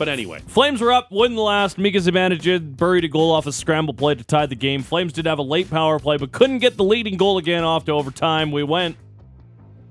[0.00, 1.76] But anyway, Flames were up, win the last.
[1.76, 4.82] Mika Zibanejad buried a goal off a scramble play to tie the game.
[4.82, 7.84] Flames did have a late power play, but couldn't get the leading goal again off
[7.84, 8.50] to overtime.
[8.50, 8.96] We went.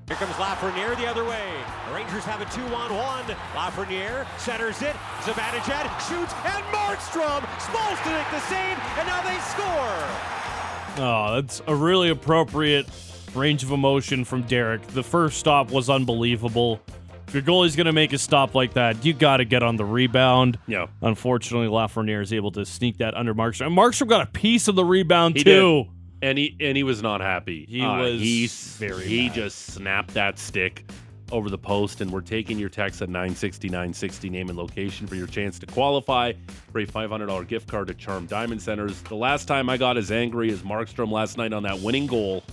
[0.08, 1.52] Here comes Lafreniere the other way.
[1.88, 3.26] The Rangers have a two-on-one.
[3.54, 4.96] Lafreniere centers it.
[5.22, 11.06] Zibanejad shoots, and Markstrom supposed to make the save, and now they score.
[11.06, 12.88] Oh, that's a really appropriate
[13.36, 14.82] range of emotion from Derek.
[14.88, 16.82] The first stop was unbelievable.
[17.30, 19.76] If your goalie's going to make a stop like that, you got to get on
[19.76, 20.58] the rebound.
[20.66, 23.68] yeah, Unfortunately, Lafreniere is able to sneak that under Markstrom.
[23.68, 25.86] And Markstrom got a piece of the rebound He too.
[26.24, 27.68] and he and he was not happy.
[27.70, 28.48] He Uh, was he,
[28.84, 29.36] very he mad.
[29.36, 30.90] just snapped that stick
[31.32, 35.14] over the post, and we're taking your text at 960 960 name and location for
[35.14, 36.34] your chance to qualify
[36.72, 39.04] for a $500 gift card to Charm Diamond Centers.
[39.04, 42.44] The last time I got as angry as Markstrom last night on that winning goal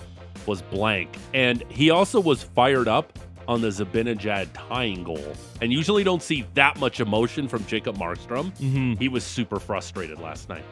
[0.45, 3.19] was blank, and he also was fired up
[3.49, 5.33] on the Zibanejad tying goal.
[5.61, 8.51] And usually don't see that much emotion from Jacob Markstrom.
[8.59, 8.95] Mm-hmm.
[8.95, 10.65] He was super frustrated last night.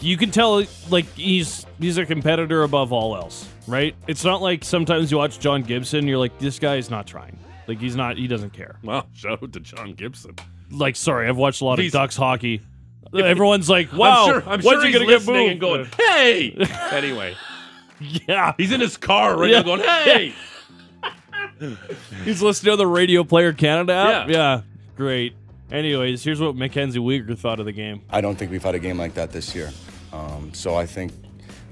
[0.00, 3.94] you can tell like he's he's a competitor above all else, right?
[4.08, 7.38] It's not like sometimes you watch John Gibson, you're like, this guy is not trying.
[7.68, 8.76] Like he's not he doesn't care.
[8.82, 10.34] Well, shout out to John Gibson.
[10.70, 12.60] Like, sorry, I've watched a lot of He's- Ducks hockey.
[13.14, 15.50] Everyone's like, wow, I'm sure, I'm sure he's gonna get moved?
[15.50, 16.56] and going, hey!
[16.92, 17.34] anyway,
[18.26, 18.54] yeah.
[18.56, 19.58] he's in his car right Yeah.
[19.60, 20.34] now going, hey!
[22.24, 24.28] He's listening to the Radio Player Canada app.
[24.28, 24.34] Yeah.
[24.34, 24.60] Yeah.
[24.96, 25.34] Great.
[25.70, 28.02] Anyways, here's what Mackenzie Weegar thought of the game.
[28.10, 29.70] I don't think we've had a game like that this year.
[30.12, 31.12] Um, so I think,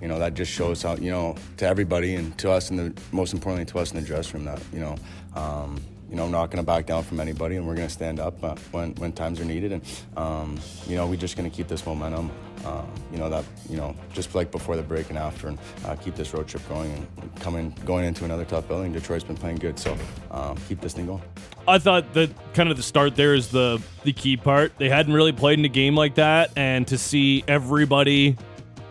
[0.00, 3.02] you know, that just shows how, you know, to everybody and to us, and the
[3.12, 4.96] most importantly to us in the dressing room, that you know,
[5.34, 5.78] um,
[6.10, 8.18] you know, I'm not going to back down from anybody, and we're going to stand
[8.18, 9.82] up uh, when when times are needed, and
[10.16, 10.58] um,
[10.88, 12.30] you know, we're just going to keep this momentum.
[12.64, 15.94] Um, you know that you know just like before the break and after, and uh,
[15.94, 18.92] keep this road trip going and coming going into another tough building.
[18.92, 19.96] Detroit's been playing good, so
[20.32, 21.22] um, keep this thing going.
[21.68, 24.72] I thought that kind of the start there is the the key part.
[24.78, 28.36] They hadn't really played in a game like that, and to see everybody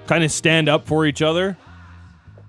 [0.07, 1.57] kind of stand up for each other,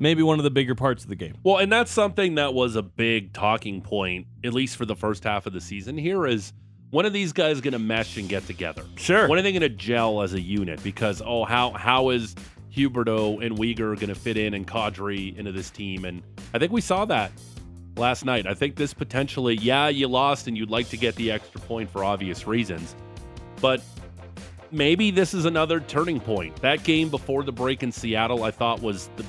[0.00, 1.36] maybe one of the bigger parts of the game.
[1.44, 5.22] Well, and that's something that was a big talking point, at least for the first
[5.22, 5.96] half of the season.
[5.96, 6.52] Here is
[6.90, 8.82] when are these guys going to mesh and get together?
[8.96, 9.28] Sure.
[9.28, 10.82] When are they going to gel as a unit?
[10.82, 12.34] Because oh, how how is
[12.74, 16.04] Huberdeau and Weegar going to fit in and Kadri into this team?
[16.04, 16.22] And
[16.52, 17.30] I think we saw that
[17.96, 18.46] last night.
[18.46, 21.90] I think this potentially, yeah, you lost and you'd like to get the extra point
[21.90, 22.96] for obvious reasons,
[23.60, 23.82] but
[24.72, 26.56] maybe this is another turning point.
[26.62, 29.24] That game before the break in Seattle, I thought was the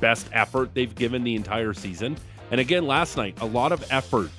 [0.00, 2.16] best effort they've given the entire season.
[2.50, 4.30] And again, last night, a lot of effort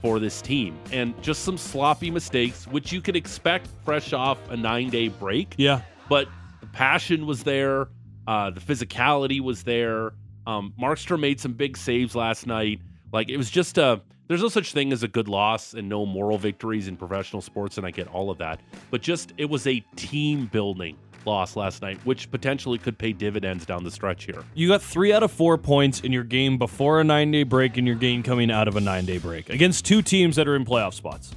[0.00, 4.56] for this team and just some sloppy mistakes, which you could expect fresh off a
[4.56, 5.54] nine day break.
[5.56, 5.82] Yeah.
[6.08, 6.28] But
[6.60, 7.88] the passion was there,
[8.26, 10.12] uh, the physicality was there.
[10.46, 12.80] Um, Markstrom made some big saves last night.
[13.12, 14.00] Like it was just a.
[14.28, 17.78] There's no such thing as a good loss and no moral victories in professional sports,
[17.78, 18.60] and I get all of that.
[18.90, 23.66] But just it was a team building loss last night, which potentially could pay dividends
[23.66, 24.44] down the stretch here.
[24.54, 27.76] You got three out of four points in your game before a nine day break
[27.76, 30.56] and your game coming out of a nine day break against two teams that are
[30.56, 31.34] in playoff spots.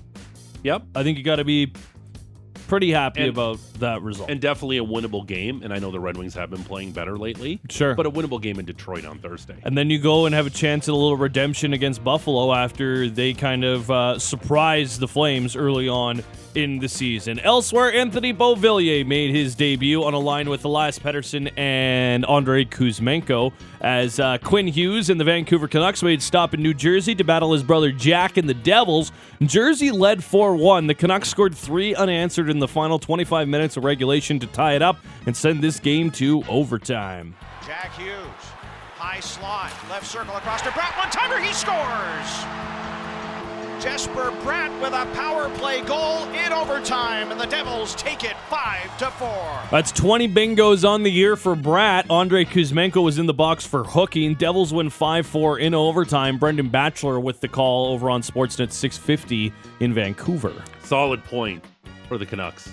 [0.63, 0.83] Yep.
[0.95, 1.73] I think you got to be
[2.67, 4.29] pretty happy And- about that result.
[4.29, 5.61] And definitely a winnable game.
[5.61, 7.59] And I know the Red Wings have been playing better lately.
[7.69, 7.95] Sure.
[7.95, 9.57] But a winnable game in Detroit on Thursday.
[9.63, 13.09] And then you go and have a chance at a little redemption against Buffalo after
[13.09, 16.23] they kind of uh, surprised the Flames early on
[16.55, 17.39] in the season.
[17.39, 23.51] Elsewhere, Anthony Beauvillier made his debut on a line with Elias Pettersson and Andrei Kuzmenko
[23.81, 27.53] as uh, Quinn Hughes and the Vancouver Canucks made stop in New Jersey to battle
[27.53, 29.11] his brother Jack and the Devils.
[29.41, 30.87] Jersey led 4 1.
[30.87, 34.81] The Canucks scored three unanswered in the final 25 minutes of regulation to tie it
[34.81, 37.35] up and send this game to overtime.
[37.65, 38.15] Jack Hughes,
[38.95, 40.97] high slot, left circle across to Bratt.
[40.97, 42.90] One timer, he scores!
[43.81, 48.97] Jesper Bratt with a power play goal in overtime, and the Devils take it 5
[48.99, 49.61] to 4.
[49.71, 52.05] That's 20 bingos on the year for Bratt.
[52.07, 54.35] Andre Kuzmenko was in the box for hooking.
[54.35, 56.37] Devils win 5 4 in overtime.
[56.37, 60.53] Brendan Batchelor with the call over on Sportsnet 650 in Vancouver.
[60.83, 61.65] Solid point
[62.07, 62.71] for the Canucks.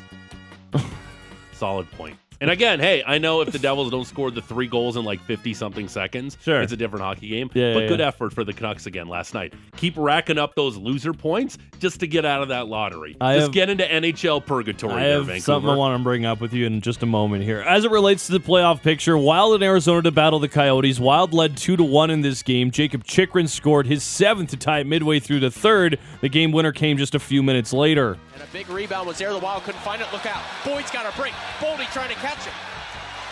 [1.52, 2.18] Solid point.
[2.40, 5.20] And again, hey, I know if the Devils don't score the three goals in like
[5.24, 6.60] 50 something seconds, Sure.
[6.62, 7.50] it's a different hockey game.
[7.52, 8.06] Yeah, but yeah, good yeah.
[8.06, 9.54] effort for the Canucks again last night.
[9.76, 13.16] Keep racking up those loser points just to get out of that lottery.
[13.20, 15.40] I just have- get into NHL purgatory I there, have Vancouver.
[15.44, 17.60] something I want to bring up with you in just a moment here.
[17.62, 21.00] As it relates to the playoff picture, Wild in Arizona to battle the Coyotes.
[21.00, 22.70] Wild led 2 to 1 in this game.
[22.70, 25.98] Jacob Chychrun scored his seventh to tie it midway through the third.
[26.20, 28.16] The game winner came just a few minutes later.
[28.38, 29.32] And a big rebound was there.
[29.32, 30.06] The Wild couldn't find it.
[30.12, 30.40] Look out.
[30.64, 31.32] Boyd's got a break.
[31.58, 32.52] Boldy trying to catch it.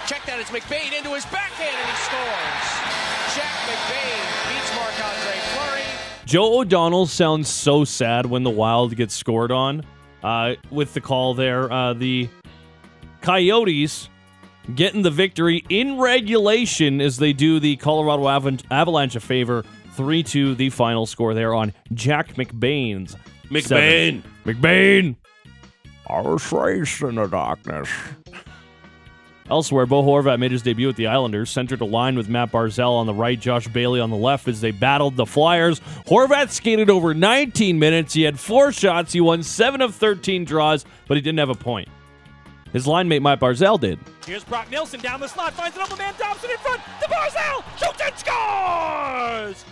[0.09, 0.41] Check that.
[0.41, 2.67] It's McBain into his backhand and he scores.
[3.37, 5.83] Jack McBain beats Marc-Andre Fleury.
[6.25, 9.85] Joe O'Donnell sounds so sad when the Wild gets scored on.
[10.25, 12.29] Uh, with the call there, uh, the
[13.21, 14.09] Coyotes
[14.75, 18.27] getting the victory in regulation as they do the Colorado
[18.73, 19.65] Avalanche a favor.
[19.93, 23.17] 3 2, the final score there on Jack McBain's.
[23.51, 24.23] McBain.
[24.23, 24.27] seventh.
[24.45, 25.17] McBain!
[26.09, 27.89] Our face in the darkness.
[29.49, 32.93] Elsewhere, Bo Horvat made his debut at the Islanders, centered a line with Matt Barzal
[32.95, 35.81] on the right, Josh Bailey on the left as they battled the Flyers.
[36.07, 38.13] Horvat skated over 19 minutes.
[38.13, 39.13] He had four shots.
[39.13, 41.89] He won 7 of 13 draws, but he didn't have a point.
[42.73, 44.01] His line mate, Matt Barzal, did.
[44.27, 46.81] Here's Brock Nelson down the slot, finds an open man, Dobson in front.
[47.01, 49.65] The Barzal shoots and scores!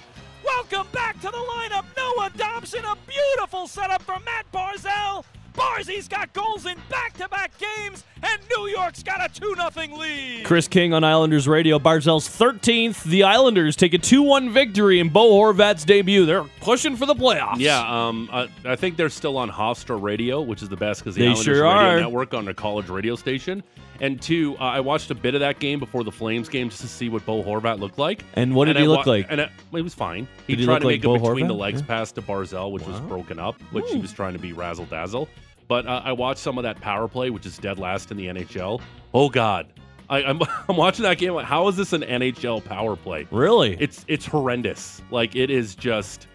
[0.45, 2.85] Welcome back to the lineup, Noah Dobson.
[2.85, 5.25] A beautiful setup from Matt Barzal.
[5.55, 10.45] Barzy's got goals in back-to-back games, and New York's got a 2-0 lead.
[10.45, 11.79] Chris King on Islanders Radio.
[11.79, 13.05] Barzal's 13th.
[13.05, 16.27] The Islanders take a 2 1 victory in Bo Horvat's debut.
[16.27, 17.59] They're pushing for the playoffs.
[17.59, 17.79] Yeah,
[18.09, 21.21] um, I, I think they're still on Hofstra Radio, which is the best because the
[21.23, 22.01] They Islanders sure radio are.
[22.01, 23.63] network on their college radio station.
[24.01, 26.81] And two, uh, I watched a bit of that game before the Flames game just
[26.83, 28.25] to see what Bo Horvat looked like.
[28.35, 29.27] And what did I he look wa- like?
[29.31, 30.27] And I, well, he was fine.
[30.49, 31.87] He Did he tried look to like make Bo a between-the-legs Yeah.
[31.87, 35.29] pass to Barzell, which was broken up, which he was trying to be razzle dazzle.
[35.69, 38.27] But uh, I watched some of that power play, which is dead last in the
[38.27, 38.81] NHL.
[39.13, 39.67] Oh God,
[40.09, 41.35] I, I'm I'm watching that game.
[41.35, 43.27] Like, how is this an NHL power play?
[43.31, 43.77] Really?
[43.81, 45.03] It's it's horrendous.
[45.11, 46.29] Like it is just.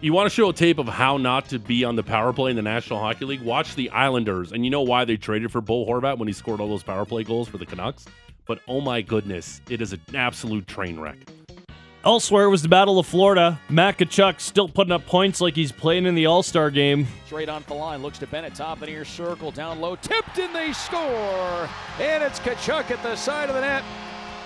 [0.00, 2.50] You want to show a tape of how not to be on the power play
[2.50, 3.42] in the National Hockey League?
[3.42, 6.60] Watch the Islanders, and you know why they traded for Bo Horvat when he scored
[6.60, 8.06] all those power play goals for the Canucks.
[8.44, 11.18] But oh my goodness, it is an absolute train wreck.
[12.04, 13.60] Elsewhere was the Battle of Florida.
[13.68, 17.06] Matt Tkachuk still putting up points like he's playing in the All Star game.
[17.26, 20.36] Straight on the line, looks to Bennett, top of the near circle, down low, tipped,
[20.40, 21.68] and they score.
[22.00, 23.84] And it's Tkachuk at the side of the net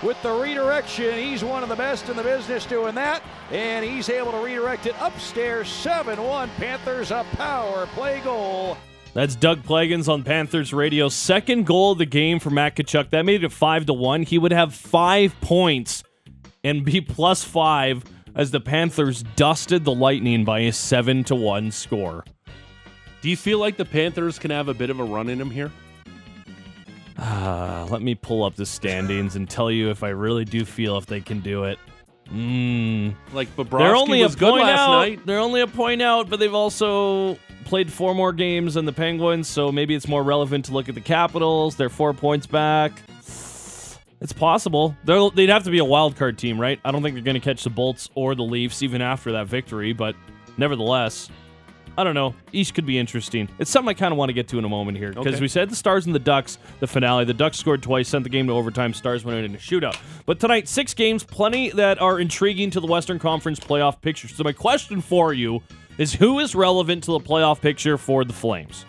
[0.03, 1.17] with the redirection.
[1.17, 4.85] He's one of the best in the business doing that, and he's able to redirect
[4.85, 5.67] it upstairs.
[5.67, 8.77] 7 1 Panthers, a power play goal.
[9.15, 11.09] That's Doug Plagens on Panthers Radio.
[11.09, 13.09] Second goal of the game for Matt Tkachuk.
[13.09, 14.21] That made it five to one.
[14.21, 16.03] He would have five points
[16.63, 18.03] and be plus five
[18.35, 22.23] as the Panthers dusted the Lightning by a seven to one score.
[23.21, 25.49] Do you feel like the Panthers can have a bit of a run in them
[25.49, 25.71] here?
[27.17, 30.97] Uh, let me pull up the standings and tell you if I really do feel
[30.97, 31.79] if they can do it.
[32.31, 33.15] Mm.
[33.33, 35.01] Like Bobrovsky They're only was a good last out.
[35.01, 35.25] night.
[35.25, 39.47] They're only a point out, but they've also played four more games than the Penguins,
[39.47, 41.75] so maybe it's more relevant to look at the Capitals.
[41.75, 43.01] They're four points back.
[44.19, 44.95] It's possible.
[45.05, 46.79] They'll, they'd have to be a wild card team, right?
[46.83, 49.47] I don't think they're going to catch the Bolts or the Leafs even after that
[49.47, 50.15] victory, but
[50.57, 51.29] nevertheless,
[51.99, 52.35] I don't know.
[52.51, 53.47] East could be interesting.
[53.59, 55.41] It's something I kind of want to get to in a moment here because Okay.
[55.41, 57.25] we said the Stars and the Ducks, the finale.
[57.25, 58.93] The Ducks scored twice, sent the game to overtime.
[58.93, 59.97] Stars went in a shootout.
[60.25, 64.27] But tonight, six games, plenty that are intriguing to the Western Conference playoff picture.
[64.27, 65.61] So my question for you
[65.97, 68.85] is: Who is relevant to the playoff picture for the Flames?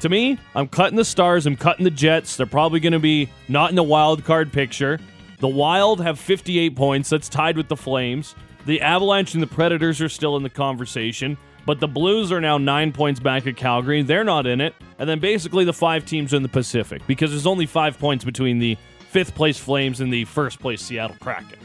[0.00, 1.46] To me, I'm cutting the Stars.
[1.46, 2.36] I'm cutting the Jets.
[2.36, 4.98] They're probably going to be not in the wild card picture.
[5.38, 7.10] The Wild have 58 points.
[7.10, 8.34] That's tied with the Flames.
[8.64, 11.36] The Avalanche and the Predators are still in the conversation,
[11.66, 14.02] but the Blues are now nine points back at Calgary.
[14.02, 14.74] They're not in it.
[14.98, 18.58] And then basically the five teams in the Pacific because there's only five points between
[18.58, 18.76] the
[19.10, 21.58] fifth place Flames and the first place Seattle Kraken.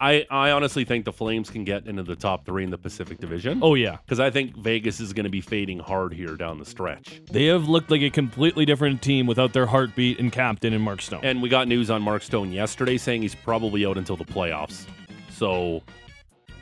[0.00, 3.18] I, I honestly think the Flames can get into the top three in the Pacific
[3.18, 3.60] Division.
[3.62, 3.96] Oh, yeah.
[4.04, 7.20] because I think Vegas is going to be fading hard here down the stretch.
[7.30, 11.02] They have looked like a completely different team without their heartbeat and captain and Mark
[11.02, 11.20] Stone.
[11.24, 14.86] And we got news on Mark Stone yesterday saying he's probably out until the playoffs.
[15.30, 15.82] So,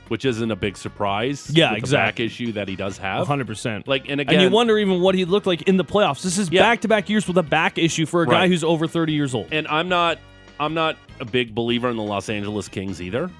[0.09, 1.51] which isn't a big surprise.
[1.51, 2.25] Yeah, exactly.
[2.25, 3.27] back issue that he does have.
[3.29, 3.87] 100%.
[3.87, 6.23] Like, and again, and you wonder even what he looked like in the playoffs.
[6.23, 8.87] This is back to back years with a back issue for a guy who's over
[8.87, 9.49] 30 years old.
[9.53, 10.19] and I'm not
[10.59, 13.31] I'm not a big believer in the Los Angeles Kings either.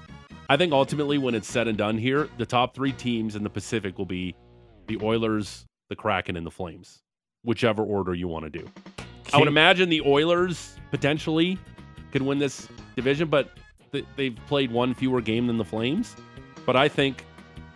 [0.49, 3.49] I think ultimately when it's said and done here, the top 3 teams in the
[3.49, 4.35] Pacific will be
[4.87, 7.01] the Oilers, the Kraken and the Flames,
[7.43, 8.69] whichever order you want to do.
[9.33, 11.57] I would imagine the Oilers potentially
[12.11, 13.51] could win this division, but
[13.91, 16.15] th- they've played one fewer game than the Flames.
[16.65, 17.23] But I think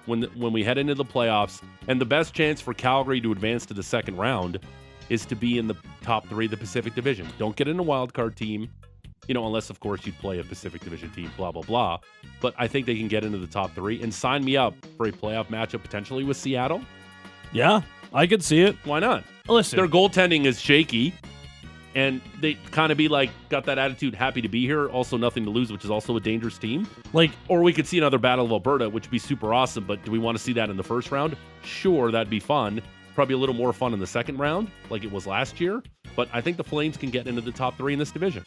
[0.05, 3.31] when the, when we head into the playoffs, and the best chance for Calgary to
[3.31, 4.59] advance to the second round
[5.09, 7.27] is to be in the top three of the Pacific Division.
[7.37, 8.69] Don't get in a wild card team,
[9.27, 11.31] you know, unless of course you'd play a Pacific Division team.
[11.37, 11.99] Blah blah blah.
[12.41, 15.07] But I think they can get into the top three and sign me up for
[15.07, 16.81] a playoff matchup potentially with Seattle.
[17.51, 17.81] Yeah,
[18.13, 18.75] I could see it.
[18.83, 19.23] Why not?
[19.47, 21.13] Listen, Their goaltending is shaky,
[21.93, 24.89] and they kind of be like got that attitude, happy to be here.
[24.89, 26.87] Also, nothing to lose, which is also a dangerous team.
[27.13, 29.85] like Or we could see another Battle of Alberta, which would be super awesome.
[29.85, 31.37] But do we want to see that in the first round?
[31.63, 32.81] Sure, that'd be fun.
[33.13, 35.81] Probably a little more fun in the second round, like it was last year.
[36.17, 38.43] But I think the Flames can get into the top three in this division.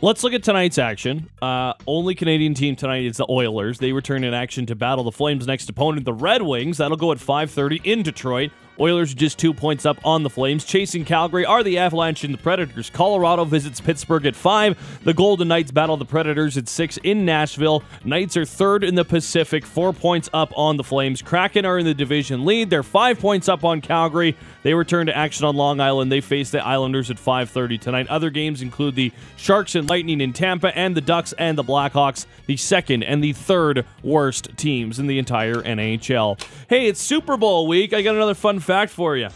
[0.00, 1.28] Let's look at tonight's action.
[1.42, 3.78] Uh, only Canadian team tonight is the Oilers.
[3.78, 6.78] They return in action to battle the Flames' next opponent, the Red Wings.
[6.78, 8.52] That'll go at 5:30 in Detroit.
[8.80, 10.64] Oilers just two points up on the Flames.
[10.64, 12.90] Chasing Calgary are the Avalanche and the Predators.
[12.90, 14.78] Colorado visits Pittsburgh at five.
[15.04, 17.82] The Golden Knights battle the Predators at six in Nashville.
[18.04, 21.22] Knights are third in the Pacific, four points up on the Flames.
[21.22, 22.70] Kraken are in the division lead.
[22.70, 24.36] They're five points up on Calgary.
[24.62, 26.12] They return to action on Long Island.
[26.12, 28.08] They face the Islanders at 5:30 tonight.
[28.08, 32.26] Other games include the Sharks and Lightning in Tampa, and the Ducks and the Blackhawks,
[32.46, 36.38] the second and the third worst teams in the entire NHL.
[36.68, 37.92] Hey, it's Super Bowl week.
[37.92, 39.28] I got another fun fact for you.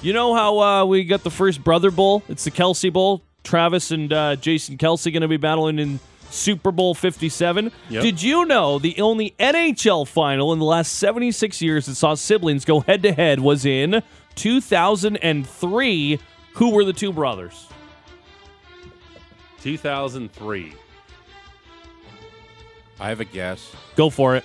[0.00, 2.24] You know how uh, we got the first Brother Bowl?
[2.28, 3.22] It's the Kelce Bowl.
[3.44, 7.70] Travis and uh, Jason Kelce going to be battling in Super Bowl 57.
[7.90, 8.02] Yep.
[8.02, 12.64] Did you know the only NHL final in the last 76 years that saw siblings
[12.64, 14.02] go head to head was in
[14.34, 16.18] 2003?
[16.54, 17.68] Who were the two brothers?
[19.62, 20.74] 2003.
[22.98, 23.70] I have a guess.
[23.94, 24.44] Go for it.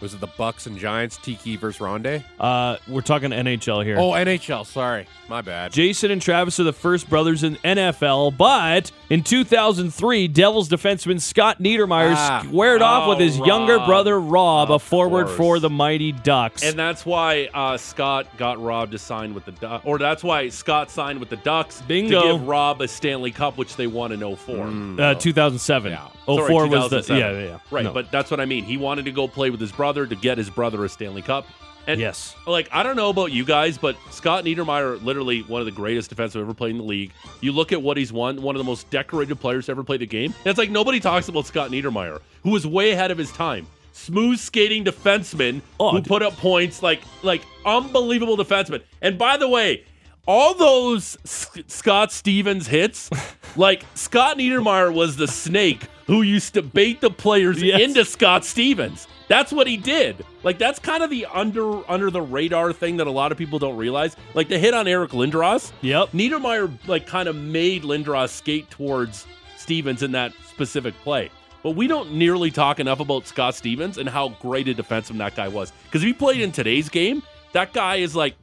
[0.00, 2.24] Was it the Bucks and Giants, Tiki versus Ronde?
[2.38, 3.98] Uh, we're talking NHL here.
[3.98, 4.64] Oh, NHL.
[4.64, 5.72] Sorry, my bad.
[5.72, 11.58] Jason and Travis are the first brothers in NFL, but in 2003, Devils defenseman Scott
[11.60, 12.42] Niedermayer Ah.
[12.46, 15.36] squared off with Oh, his younger brother Rob, a forward course.
[15.36, 16.62] for the Mighty Ducks.
[16.64, 20.48] And that's why uh, Scott got Rob to sign with the Ducks, or that's why
[20.48, 22.22] Scott signed with the Ducks Bingo.
[22.22, 25.02] to give Rob a Stanley Cup, which they won in 04.
[25.04, 25.92] uh, 2007.
[25.92, 26.06] Yeah.
[26.28, 27.18] Oh, Sorry, four was the 2007.
[27.18, 27.58] yeah, yeah, yeah.
[27.70, 27.92] Right, No.
[27.92, 28.64] but that's what I mean.
[28.64, 31.46] He wanted to go play with his brother to get his brother a Stanley Cup.
[31.86, 35.64] And yes, like I don't know about you guys, but Scott Niedermayer, literally one of
[35.64, 37.10] the greatest defensemen ever played in the league.
[37.40, 39.96] You look at what he's won, one of the most decorated players to ever play
[39.96, 40.34] the game.
[40.44, 43.66] And it's like nobody talks about Scott Niedermayer, who was way ahead of his time.
[43.92, 48.82] Smooth skating defenseman Oh, who d- put up points like like unbelievable defenseman.
[49.00, 49.84] And by the way,
[50.28, 53.10] all those S- Scott Stevens hits,
[53.56, 55.80] like Scott Niedermayer was the snake
[56.10, 57.80] who used to bait the players Yes.
[57.80, 59.06] into Scott Stevens.
[59.28, 60.24] That's what he did.
[60.42, 63.58] Like that's kind of the under under the radar thing that a lot of people
[63.60, 64.16] don't realize.
[64.34, 65.70] Like the hit on Eric Lindros.
[65.82, 66.10] Yep.
[66.12, 71.30] Niedermayer like kind of made Lindros skate towards Stevens in that specific play.
[71.62, 75.36] But we don't nearly talk enough about Scott Stevens and how great a defenseman that
[75.36, 75.72] guy was.
[75.84, 78.34] Because if he played in today's game, that guy is like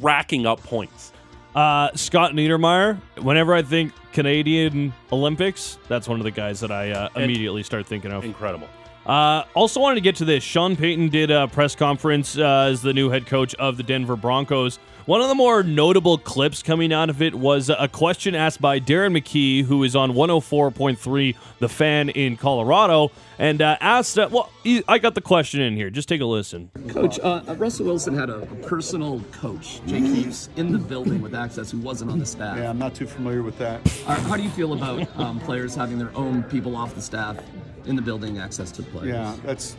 [0.00, 1.12] racking up points.
[1.56, 3.00] Uh, Scott Niedermayer.
[3.22, 5.78] Whenever I think Canadian Olympics.
[5.88, 8.24] That's one of the guys that I uh, immediately start thinking of.
[8.24, 8.68] Incredible.
[9.06, 10.42] Uh, also wanted to get to this.
[10.44, 14.16] Sean Payton did a press conference uh, as the new head coach of the Denver
[14.16, 14.78] Broncos.
[15.06, 18.80] One of the more notable clips coming out of it was a question asked by
[18.80, 24.50] Darren McKee, who is on 104.3 The Fan in Colorado, and uh, asked, uh, well,
[24.64, 25.90] he, I got the question in here.
[25.90, 26.72] Just take a listen.
[26.88, 31.36] Coach, uh, Russell Wilson had a, a personal coach, Jake Hughes, in the building with
[31.36, 32.58] access who wasn't on the staff.
[32.58, 33.86] Yeah, I'm not too familiar with that.
[34.08, 37.38] Uh, how do you feel about um, players having their own people off the staff
[37.84, 39.10] in the building, access to players?
[39.10, 39.76] Yeah, that's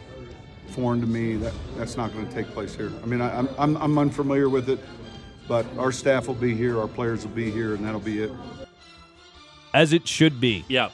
[0.69, 1.35] foreign to me.
[1.35, 2.93] That that's not going to take place here.
[3.03, 4.79] I mean, I, I'm, I'm I'm unfamiliar with it,
[5.47, 8.31] but our staff will be here, our players will be here, and that'll be it.
[9.73, 10.65] As it should be.
[10.67, 10.89] Yeah.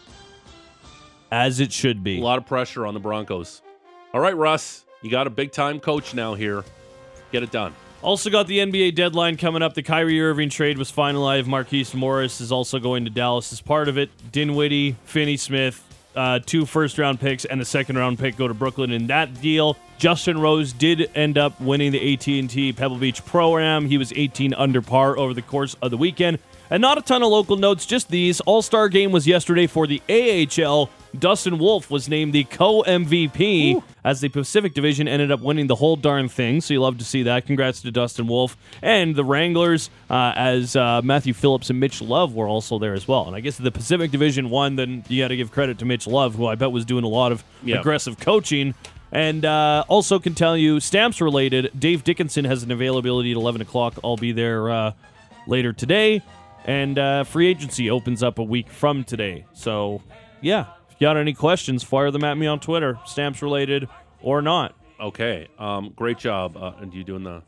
[1.31, 2.19] As it should be.
[2.19, 3.61] A lot of pressure on the Broncos.
[4.13, 6.63] All right, Russ, you got a big time coach now here.
[7.31, 7.73] Get it done.
[8.01, 9.73] Also got the NBA deadline coming up.
[9.73, 11.45] The Kyrie Irving trade was finalized.
[11.45, 14.09] Markieff Morris is also going to Dallas as part of it.
[14.31, 15.81] Dinwiddie, Finney Smith,
[16.15, 19.41] uh, two first round picks and a second round pick go to Brooklyn in that
[19.41, 19.77] deal.
[19.97, 23.85] Justin Rose did end up winning the AT&T Pebble Beach Pro-Am.
[23.85, 26.39] He was 18 under par over the course of the weekend.
[26.73, 28.41] And not a ton of local notes, just these.
[28.41, 30.89] All-Star game was yesterday for the AHL.
[31.19, 35.95] Dustin Wolf was named the co-MVP as the Pacific Division ended up winning the whole
[35.95, 36.61] darn thing.
[36.61, 37.45] So you love to see that.
[37.45, 42.33] Congrats to Dustin Wolf and the Wranglers, uh, as uh, Matthew Phillips and Mitch Love
[42.33, 43.27] were also there as well.
[43.27, 45.85] And I guess if the Pacific Division won, then you got to give credit to
[45.85, 47.81] Mitch Love, who I bet was doing a lot of Yeah.
[47.81, 48.73] aggressive coaching.
[49.11, 53.61] And uh, also can tell you, stamps related, Dave Dickenson has an availability at 11
[53.61, 53.93] o'clock.
[54.03, 54.91] I'll be there uh,
[55.45, 56.23] later today.
[56.65, 59.45] And uh, free agency opens up a week from today.
[59.53, 60.01] So,
[60.41, 63.87] yeah, if you got any questions, fire them at me on Twitter, stamps related
[64.21, 64.75] or not.
[64.99, 65.47] Okay.
[65.59, 66.55] Um, great job.
[66.55, 67.43] Uh, and you doing the.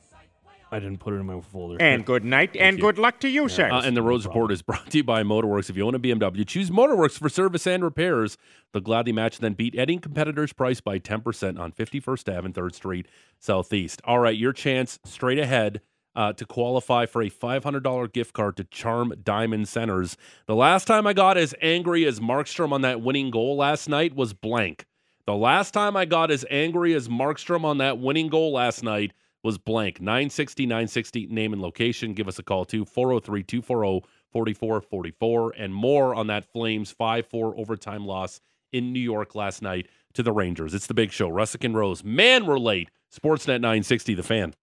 [0.72, 1.78] I didn't put it in my folder.
[1.80, 2.82] And good night and you.
[2.82, 3.70] good luck to you, sir.
[3.72, 5.70] Uh, and the Rose Report is brought to you by Motorworks.
[5.70, 8.38] If you own a BMW, choose Motorworks for service and repairs.
[8.74, 12.74] They'll gladly match then beat any competitor's price by 10% on 51st Ave and 3rd
[12.76, 13.08] Street
[13.40, 14.02] Southeast.
[14.04, 15.82] All right, your chance straight ahead
[16.16, 20.18] uh, to qualify for a $500 gift card to Charm Diamond Centers.
[20.48, 24.16] The last time I got as angry as Markstrom on that winning goal last night
[24.16, 24.86] was blank.
[25.26, 29.12] The last time I got as angry as Markstrom on that winning goal last night
[29.44, 30.00] was blank.
[30.00, 32.14] 960 960 name and location.
[32.14, 32.86] Give us a call too.
[32.86, 38.40] 403 240 4444 and more on that Flames 5 4 overtime loss
[38.72, 40.74] in New York last night to the Rangers.
[40.74, 41.30] It's the big show.
[41.30, 42.04] Russick and Rose.
[42.04, 42.90] Man, we're late.
[43.14, 44.54] Sportsnet 960, the fan.